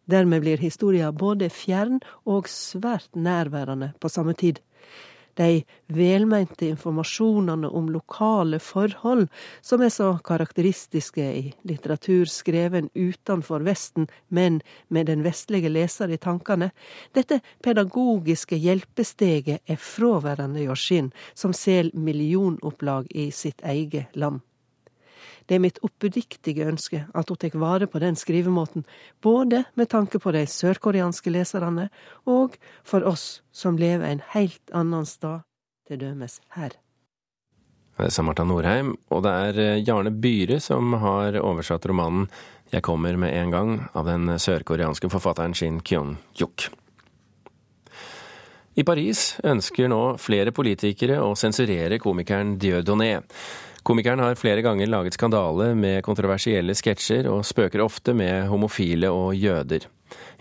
Dermed 0.10 0.42
blir 0.42 0.62
historia 0.62 1.12
både 1.14 1.50
fjern 1.54 2.00
og 2.30 2.50
svært 2.50 3.14
nærværende 3.14 3.94
på 4.02 4.10
samme 4.10 4.34
tid 4.38 4.62
de 5.36 5.64
velmente 5.88 6.68
informasjonene 6.68 7.68
om 7.68 7.90
lokale 7.94 8.60
forhold 8.60 9.28
som 9.62 9.84
er 9.84 9.92
så 9.94 10.14
karakteristiske 10.24 11.26
i 11.26 11.44
litteratur 11.68 12.26
skreven 12.32 12.90
utenfor 12.96 13.66
Vesten, 13.68 14.08
men 14.28 14.62
med 14.88 15.08
den 15.12 15.24
vestlige 15.26 15.70
leser 15.70 16.12
i 16.12 16.18
tankene. 16.22 16.72
Dette 17.14 17.42
pedagogiske 17.64 18.56
hjelpesteget 18.56 19.62
er 19.68 19.80
fraværende 19.82 20.64
Yoshin, 20.66 21.12
som 21.34 21.54
selger 21.54 21.98
millionopplag 22.00 23.08
i 23.12 23.32
sitt 23.32 23.62
eget 23.64 24.16
land. 24.16 24.42
Det 25.46 25.58
er 25.58 25.62
mitt 25.62 25.78
oppediktige 25.86 26.66
ønske 26.66 27.04
at 27.14 27.30
hun 27.30 27.38
tar 27.38 27.58
vare 27.62 27.88
på 27.88 28.02
den 28.02 28.18
skrivemåten, 28.18 28.86
både 29.22 29.64
med 29.76 29.90
tanke 29.92 30.20
på 30.20 30.34
de 30.34 30.46
sørkoreanske 30.50 31.34
leserne 31.34 31.90
og 32.26 32.58
for 32.84 33.06
oss 33.06 33.44
som 33.54 33.78
lever 33.78 34.10
en 34.10 34.24
helt 34.34 34.74
annen 34.74 35.06
stad, 35.06 35.46
til 35.86 36.00
dømes 36.02 36.40
her. 36.58 36.74
Det 37.96 38.10
sa 38.12 38.24
Marta 38.26 38.44
Norheim, 38.44 38.96
og 39.14 39.22
det 39.24 39.32
er 39.32 39.60
eh, 39.62 39.84
Jarne 39.86 40.12
Byhre 40.12 40.58
som 40.60 40.98
har 41.00 41.38
oversatt 41.40 41.86
romanen 41.88 42.26
Jeg 42.74 42.82
kommer 42.84 43.16
med 43.16 43.32
en 43.38 43.52
gang 43.54 43.70
av 43.94 44.10
den 44.10 44.34
sørkoreanske 44.42 45.08
forfatteren 45.14 45.54
Shin 45.54 45.78
Kyung-juk. 45.86 46.66
I 48.76 48.84
Paris 48.84 49.38
ønsker 49.46 49.88
nå 49.88 50.02
flere 50.20 50.52
politikere 50.52 51.22
å 51.24 51.36
sensurere 51.40 52.02
komikeren 52.02 52.58
Dieudonné. 52.60 53.22
Komikeren 53.86 54.20
har 54.20 54.34
flere 54.36 54.64
ganger 54.66 54.90
laget 54.90 55.14
skandale 55.14 55.76
med 55.78 56.00
kontroversielle 56.02 56.74
sketsjer, 56.74 57.28
og 57.30 57.44
spøker 57.46 57.84
ofte 57.84 58.16
med 58.18 58.48
homofile 58.50 59.12
og 59.14 59.36
jøder. 59.38 59.86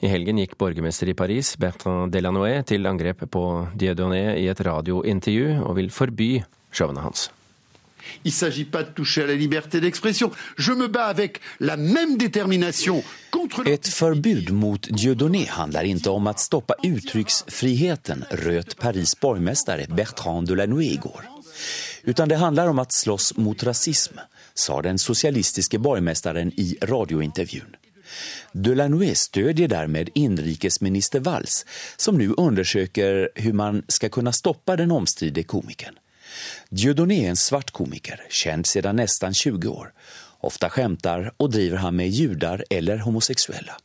I 0.00 0.08
helgen 0.08 0.38
gikk 0.40 0.54
borgermester 0.56 1.10
i 1.12 1.14
Paris, 1.18 1.50
Bertrand 1.60 2.08
Delanoë, 2.14 2.62
til 2.64 2.88
angrep 2.88 3.26
på 3.28 3.42
Dieudonné 3.76 4.38
i 4.40 4.46
et 4.48 4.62
radiointervju, 4.64 5.58
og 5.60 5.76
vil 5.76 5.92
forby 5.92 6.30
showene 6.72 7.04
hans. 7.04 7.28
Il 8.24 8.32
ne 8.32 8.32
s'agit 8.32 8.64
pas 8.64 8.82
de 8.82 8.92
toucher 8.96 9.24
à 9.24 9.26
la 9.26 9.34
liberté 9.34 9.80
d'expression. 9.80 10.30
Je 10.56 10.72
me 10.72 10.88
bats 10.88 11.08
avec 11.08 11.40
la 11.60 11.76
même 11.76 12.16
détermination 12.16 13.02
contre... 13.30 13.68
Et 13.68 13.88
förbud 13.88 14.52
mot 14.52 14.88
Dieudonné 14.90 15.46
handlar 15.48 15.84
inte 15.84 16.10
om 16.10 16.26
att 16.26 16.40
stoppa 16.40 16.74
uttrycksfriheten, 16.82 18.24
röt 18.30 18.76
Paris 18.78 19.20
borgmästare 19.20 19.86
Bertrand 19.88 20.48
Delanoë 20.48 20.92
igår. 20.92 21.24
Utan 22.04 22.28
det 22.28 22.36
handlar 22.36 22.68
om 22.68 22.78
att 22.78 22.92
slåss 22.92 23.36
mot 23.36 23.62
rasism, 23.62 24.18
sa 24.54 24.82
den 24.82 24.98
socialistiske 24.98 25.78
borgmästaren 25.78 26.52
i 26.56 26.76
radiointervjun. 26.82 27.76
Delanoë 28.52 29.14
stödjer 29.14 29.68
därmed 29.68 30.10
inrikesminister 30.14 31.20
Valls 31.20 31.66
som 31.96 32.18
nu 32.18 32.34
undersöker 32.36 33.28
hur 33.34 33.52
man 33.52 33.82
ska 33.88 34.08
kunna 34.08 34.32
stoppa 34.32 34.76
den 34.76 34.90
omstridde 34.90 35.42
komikern. 35.42 35.94
Dieudonné 36.68 37.24
är 37.24 37.28
en 37.28 37.36
svart 37.36 37.70
komiker, 37.70 38.20
känd 38.30 38.66
sedan 38.66 38.96
nästan 38.96 39.34
20 39.34 39.68
år. 39.68 39.92
Ofta 40.40 40.70
skämtar 40.70 41.32
och 41.36 41.50
driver 41.50 41.76
han 41.76 41.96
med 41.96 42.08
judar 42.08 42.64
eller 42.70 42.98
homosexuella. 42.98 43.76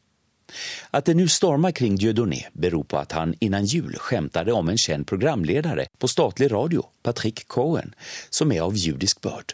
Att 0.91 1.05
det 1.05 1.13
nu 1.13 1.27
stormar 1.27 1.71
kring 1.71 1.95
Dieudonné 1.95 2.45
beror 2.53 2.83
på 2.83 2.97
att 2.97 3.11
han 3.11 3.35
innan 3.39 3.65
jul 3.65 3.95
skämtade 3.99 4.51
om 4.51 4.69
en 4.69 4.77
känd 4.77 5.07
programledare 5.07 5.85
på 5.97 6.07
statlig 6.07 6.51
radio, 6.51 6.85
Patrick 7.03 7.47
Cohen, 7.47 7.95
som 8.29 8.51
är 8.51 8.61
av 8.61 8.75
judisk 8.75 9.21
börd. 9.21 9.53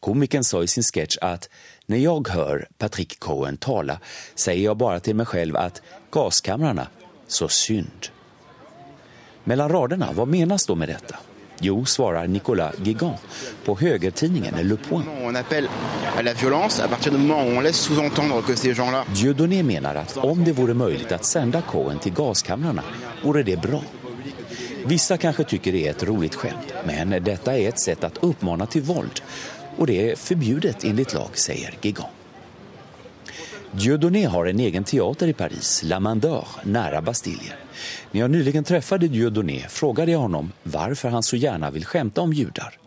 Komikern 0.00 0.44
sa 0.44 0.62
i 0.62 0.66
sin 0.66 0.82
sketch 0.82 1.16
att 1.20 1.48
när 1.86 1.96
jag 1.96 2.28
hör 2.28 2.68
Patrick 2.78 3.18
Cohen 3.18 3.56
tala 3.56 4.00
säger 4.34 4.64
jag 4.64 4.76
bara 4.76 5.00
till 5.00 5.16
mig 5.16 5.26
själv 5.26 5.56
att 5.56 5.82
gaskamrarna, 6.10 6.88
så 7.26 7.48
synd. 7.48 8.06
Mellan 9.44 9.68
raderna, 9.68 10.12
vad 10.12 10.28
menas 10.28 10.66
då 10.66 10.74
med 10.74 10.88
detta? 10.88 11.16
Jo, 11.60 11.84
svarar 11.84 12.26
Nicolas 12.26 12.74
Gigant 12.82 13.20
på 13.64 13.78
högertidningen 13.78 14.68
Le 14.68 14.76
Point. 14.76 15.06
Dieudonné 19.14 19.62
menar 19.62 19.94
att 19.94 20.16
om 20.16 20.44
det 20.44 20.52
vore 20.52 20.74
möjligt 20.74 21.12
att 21.12 21.24
sända 21.24 21.62
Cohen 21.62 21.98
till 21.98 22.12
gaskamrarna 22.12 22.82
vore 23.24 23.42
det 23.42 23.60
bra. 23.60 23.82
Vissa 24.86 25.16
kanske 25.16 25.44
tycker 25.44 25.72
det 25.72 25.86
är 25.86 25.90
ett 25.90 26.02
roligt 26.02 26.34
skämt, 26.34 26.72
men 26.84 27.24
detta 27.24 27.58
är 27.58 27.68
ett 27.68 27.80
sätt 27.80 28.04
att 28.04 28.18
uppmana 28.20 28.66
till 28.66 28.82
våld 28.82 29.20
och 29.76 29.86
det 29.86 30.10
är 30.10 30.16
förbjudet 30.16 30.84
enligt 30.84 31.14
lag, 31.14 31.30
säger 31.32 31.74
Guigan. 31.80 32.15
Dieudonné 33.76 34.24
har 34.24 34.46
en 34.46 34.60
egen 34.60 34.84
teater 34.84 35.28
i 35.28 35.32
Paris, 35.32 35.82
La 35.82 36.00
Mandeur, 36.00 36.46
nära 36.62 37.02
Bastiljen. 37.02 37.56
När 38.10 38.20
jag 38.20 38.30
nyligen 38.30 38.64
träffade 38.64 39.08
Dieudonné 39.08 39.68
frågade 39.68 40.12
jag 40.12 40.18
honom 40.18 40.52
varför 40.62 41.08
han 41.08 41.22
så 41.22 41.36
gärna 41.36 41.70
vill 41.70 41.84
skämta 41.84 42.20
om 42.20 42.32
judar. 42.32 42.78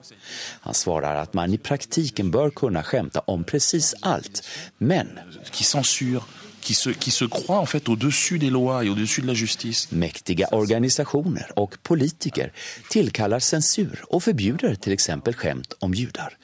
Han 0.62 0.74
svarar 0.74 1.16
att 1.16 1.34
man 1.34 1.54
i 1.54 1.58
praktiken 1.58 2.32
bör 2.32 2.50
kunna 2.50 2.84
skämta 2.84 3.20
om 3.20 3.44
precis 3.44 3.96
allt, 4.02 4.48
men... 4.78 5.08
Qui 5.52 5.64
censure, 5.64 6.22
qui 6.60 6.74
se, 6.74 6.94
qui 6.94 7.12
se 7.12 7.26
croit 7.26 7.62
en 7.62 7.68
fait 7.68 7.90
au-dessus 7.90 8.40
des 8.40 8.50
lois 8.50 8.84
et 8.84 8.90
au-dessus 8.90 9.22
de 9.22 9.28
la 9.28 9.34
justice. 9.34 9.88
Mäktiga 9.96 10.48
organisationer 10.48 11.52
och 11.56 11.84
politiker 11.84 12.54
tillkallar 12.90 13.40
censur 13.40 14.04
och 14.10 14.24
förbjuder 14.24 14.76
till 14.76 14.94
exempel 14.94 15.34
skämt 15.34 15.74
om 15.80 15.94
judar. 15.94 16.38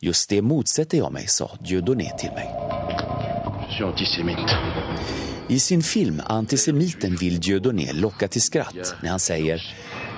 Just 0.00 0.30
det 0.30 0.42
motsätter 0.42 0.98
jag 0.98 1.12
mig, 1.12 1.26
sa 1.26 1.58
Dieudonné 1.60 2.18
till 2.18 2.30
mig. 2.30 2.48
I 5.48 5.58
sin 5.58 5.82
film 5.82 6.22
Antisemiten 6.26 7.16
vill 7.16 7.40
Dieudonné 7.40 7.92
locka 7.92 8.28
till 8.28 8.42
skratt 8.42 8.94
när 9.02 9.10
han 9.10 9.20
säger 9.20 9.62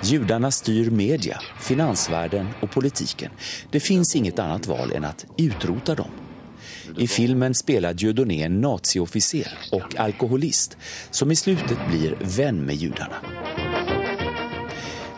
Judarna 0.03 0.51
styr 0.51 0.89
media, 0.89 1.39
finansvärlden 1.59 2.47
och 2.61 2.71
politiken. 2.71 3.31
Det 3.71 3.79
finns 3.79 4.15
inget 4.15 4.39
annat 4.39 4.67
val 4.67 4.91
än 4.91 5.05
att 5.05 5.25
utrota 5.37 5.95
dem. 5.95 6.09
I 6.97 7.07
filmen 7.07 7.55
spelar 7.55 7.93
Dieudonné 7.93 8.43
en 8.43 8.61
naziofficer 8.61 9.57
och 9.71 9.99
alkoholist 9.99 10.77
som 11.11 11.31
i 11.31 11.35
slutet 11.35 11.77
blir 11.89 12.17
vän 12.21 12.65
med 12.65 12.75
judarna. 12.75 13.15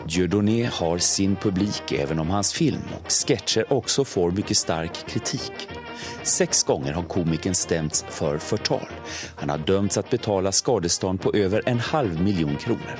Dieudonné 0.08 0.64
har 0.72 0.98
sin 0.98 1.36
publik 1.36 1.92
även 1.92 2.18
om 2.18 2.30
hans 2.30 2.52
film 2.52 2.82
och 3.04 3.12
sketcher 3.12 3.72
också 3.72 4.04
får 4.04 4.30
mycket 4.30 4.56
stark 4.56 5.08
kritik. 5.08 5.79
Sex 6.22 6.62
gånger 6.62 6.92
har 6.92 7.02
komikern 7.02 7.54
stämts 7.54 8.04
för 8.08 8.38
förtal. 8.38 8.88
Han 9.36 9.50
har 9.50 9.58
dömts 9.58 9.98
att 9.98 10.10
betala 10.10 10.52
skadestånd 10.52 11.20
på 11.20 11.34
över 11.34 11.62
en 11.66 11.78
halv 11.78 12.22
miljon 12.22 12.56
kronor. 12.56 12.98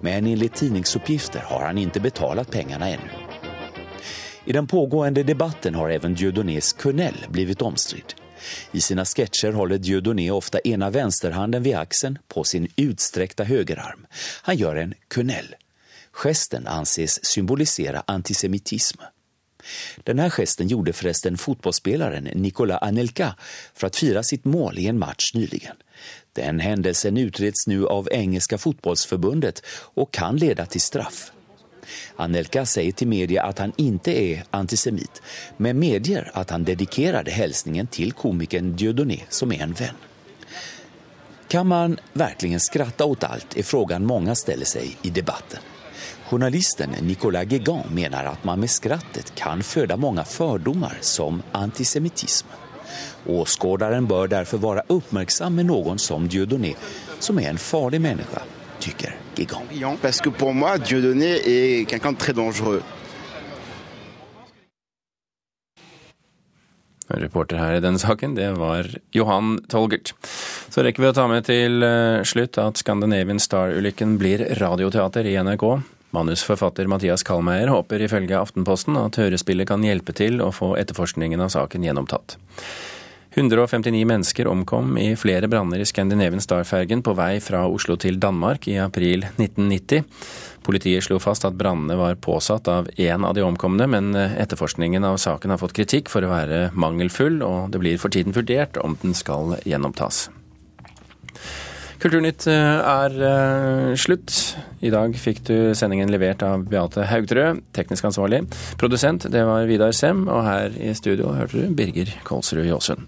Men 0.00 0.26
enligt 0.26 0.54
tidningsuppgifter 0.54 1.40
har 1.40 1.66
han 1.66 1.78
inte 1.78 2.00
betalat 2.00 2.50
pengarna 2.50 2.88
ännu. 2.88 3.10
I 4.44 4.52
den 4.52 4.66
pågående 4.66 5.22
debatten 5.22 5.74
har 5.74 5.90
även 5.90 6.14
Diodonés 6.14 6.72
Kunnell 6.72 7.26
blivit 7.28 7.62
omstridd. 7.62 8.14
I 8.72 8.80
sina 8.80 9.04
sketcher 9.04 9.52
håller 9.52 9.78
Dieudonné 9.78 10.30
ofta 10.30 10.58
ena 10.60 10.90
vänsterhanden 10.90 11.62
vid 11.62 11.76
axeln 11.76 12.18
på 12.28 12.44
sin 12.44 12.68
utsträckta 12.76 13.44
högerarm. 13.44 14.06
Han 14.42 14.56
gör 14.56 14.76
en 14.76 14.94
kunnell. 15.08 15.54
Gesten 16.12 16.66
anses 16.66 17.24
symbolisera 17.24 18.02
antisemitism. 18.06 18.98
Den 20.04 20.18
här 20.18 20.30
gesten 20.30 20.68
gjorde 20.68 20.92
förresten 20.92 21.38
fotbollsspelaren 21.38 22.24
Nikola 22.24 22.78
Anelka 22.78 23.34
för 23.74 23.86
att 23.86 23.96
fira 23.96 24.22
sitt 24.22 24.44
mål 24.44 24.78
i 24.78 24.86
en 24.86 24.98
match 24.98 25.34
nyligen. 25.34 25.76
Den 26.32 26.60
händelsen 26.60 27.16
utreds 27.16 27.66
nu 27.66 27.86
av 27.86 28.08
engelska 28.12 28.58
fotbollsförbundet 28.58 29.62
och 29.94 30.12
kan 30.12 30.36
leda 30.36 30.66
till 30.66 30.80
straff. 30.80 31.32
Anelka 32.16 32.66
säger 32.66 32.92
till 32.92 33.08
media 33.08 33.42
att 33.42 33.58
han 33.58 33.72
inte 33.76 34.22
är 34.22 34.44
antisemit, 34.50 35.22
men 35.56 35.78
medger 35.78 36.30
att 36.34 36.50
han 36.50 36.64
dedikerade 36.64 37.30
hälsningen 37.30 37.86
till 37.86 38.12
komikern 38.12 38.76
Dieudonné 38.76 39.20
som 39.28 39.52
är 39.52 39.62
en 39.62 39.72
vän. 39.72 39.94
Kan 41.48 41.66
man 41.66 41.98
verkligen 42.12 42.60
skratta 42.60 43.04
åt 43.04 43.24
allt 43.24 43.56
är 43.56 43.62
frågan 43.62 44.06
många 44.06 44.34
ställer 44.34 44.64
sig 44.64 44.96
i 45.02 45.10
debatten. 45.10 45.60
Journalisten 46.30 46.90
Nicolas 47.02 47.44
Guégan 47.44 47.82
menar 47.94 48.24
att 48.24 48.44
man 48.44 48.60
med 48.60 48.70
skrattet 48.70 49.34
kan 49.34 49.62
föda 49.62 49.96
många 49.96 50.24
fördomar 50.24 50.98
som 51.00 51.42
antisemitism. 51.52 52.46
Åskådaren 53.26 54.06
bör 54.06 54.28
därför 54.28 54.58
vara 54.58 54.82
uppmärksam 54.86 55.54
med 55.54 55.66
någon 55.66 55.98
som 55.98 56.28
Dieudonné 56.28 56.74
som 57.18 57.38
är 57.38 57.50
en 57.50 57.58
farlig 57.58 58.00
människa, 58.00 58.42
tycker 58.78 59.14
Guégan. 59.36 59.96
Parce 60.02 60.20
que 60.22 60.30
pour 60.30 60.52
moi, 60.52 60.78
Dieudonné 60.78 61.36
est 61.44 61.88
quelqu'un 61.88 62.12
de 62.12 62.18
très 62.18 62.32
dangereux. 62.32 62.82
Reporter 67.08 67.56
her 67.56 67.74
i 67.74 67.80
denne 67.80 67.98
saken, 67.98 68.34
det 68.34 68.52
var 68.52 68.88
Johan 69.12 69.60
Tolgert. 69.68 70.14
Så 70.68 70.82
rekker 70.82 71.02
vi 71.02 71.08
å 71.08 71.14
ta 71.14 71.28
med 71.30 71.46
til 71.46 71.82
eh, 71.86 72.22
slutt 72.26 72.58
at 72.58 72.82
Scandinavian 72.82 73.38
Star-ulykken 73.38 74.18
blir 74.18 74.42
radioteater 74.58 75.24
i 75.30 75.36
NRK. 75.38 75.62
Manusforfatter 76.16 76.88
Mathias 76.88 77.24
Kallmeier 77.26 77.68
håper 77.72 78.06
ifølge 78.06 78.38
Aftenposten 78.40 78.96
at 79.00 79.20
hørespillet 79.20 79.68
kan 79.68 79.84
hjelpe 79.84 80.16
til 80.16 80.40
å 80.40 80.52
få 80.54 80.74
etterforskningen 80.80 81.42
av 81.44 81.52
saken 81.52 81.84
gjennomtatt. 81.84 82.38
159 83.36 84.06
mennesker 84.08 84.48
omkom 84.48 84.94
i 84.96 85.10
flere 85.20 85.48
branner 85.52 85.82
i 85.82 85.84
Scandinavian 85.84 86.40
Star-fergen 86.40 87.02
på 87.04 87.12
vei 87.18 87.34
fra 87.44 87.66
Oslo 87.68 87.98
til 88.00 88.16
Danmark 88.16 88.64
i 88.72 88.78
april 88.80 89.26
1990. 89.34 90.06
Politiet 90.64 91.04
slo 91.04 91.18
fast 91.20 91.44
at 91.44 91.58
brannene 91.60 91.98
var 92.00 92.16
påsatt 92.16 92.70
av 92.72 92.88
én 92.96 93.28
av 93.28 93.36
de 93.36 93.44
omkomne, 93.44 93.84
men 93.92 94.16
etterforskningen 94.16 95.04
av 95.04 95.20
saken 95.20 95.52
har 95.52 95.60
fått 95.60 95.76
kritikk 95.76 96.08
for 96.08 96.24
å 96.24 96.32
være 96.32 96.70
mangelfull, 96.72 97.42
og 97.44 97.76
det 97.76 97.84
blir 97.84 98.00
for 98.00 98.16
tiden 98.16 98.32
vurdert 98.32 98.80
om 98.80 98.96
den 99.04 99.12
skal 99.14 99.58
gjenopptas. 99.68 100.30
Kulturnytt 102.06 102.44
er 102.46 103.14
slutt. 103.98 104.30
I 104.78 104.92
dag 104.94 105.16
fikk 105.18 105.40
du 105.48 105.54
sendingen 105.74 106.06
levert 106.14 106.38
av 106.46 106.62
Beate 106.70 107.02
Haugtrø, 107.10 107.48
teknisk 107.74 108.06
ansvarlig. 108.06 108.44
Produsent 108.78 109.24
det 109.34 109.40
var 109.42 109.66
Vidar 109.66 109.90
Sem, 109.90 110.20
og 110.30 110.44
her 110.46 110.76
i 110.78 110.92
studio 110.94 111.32
hørte 111.34 111.64
du 111.64 111.72
Birger 111.74 112.12
Kolsrud 112.22 112.62
Jåsund. 112.62 113.02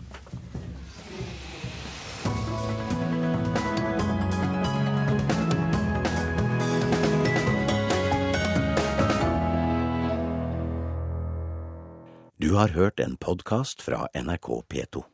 Du 12.43 12.51
har 12.59 12.75
hørt 12.75 12.99
en 12.99 13.15
podkast 13.15 13.87
fra 13.87 14.09
NRK 14.19 14.51
P2. 14.67 15.07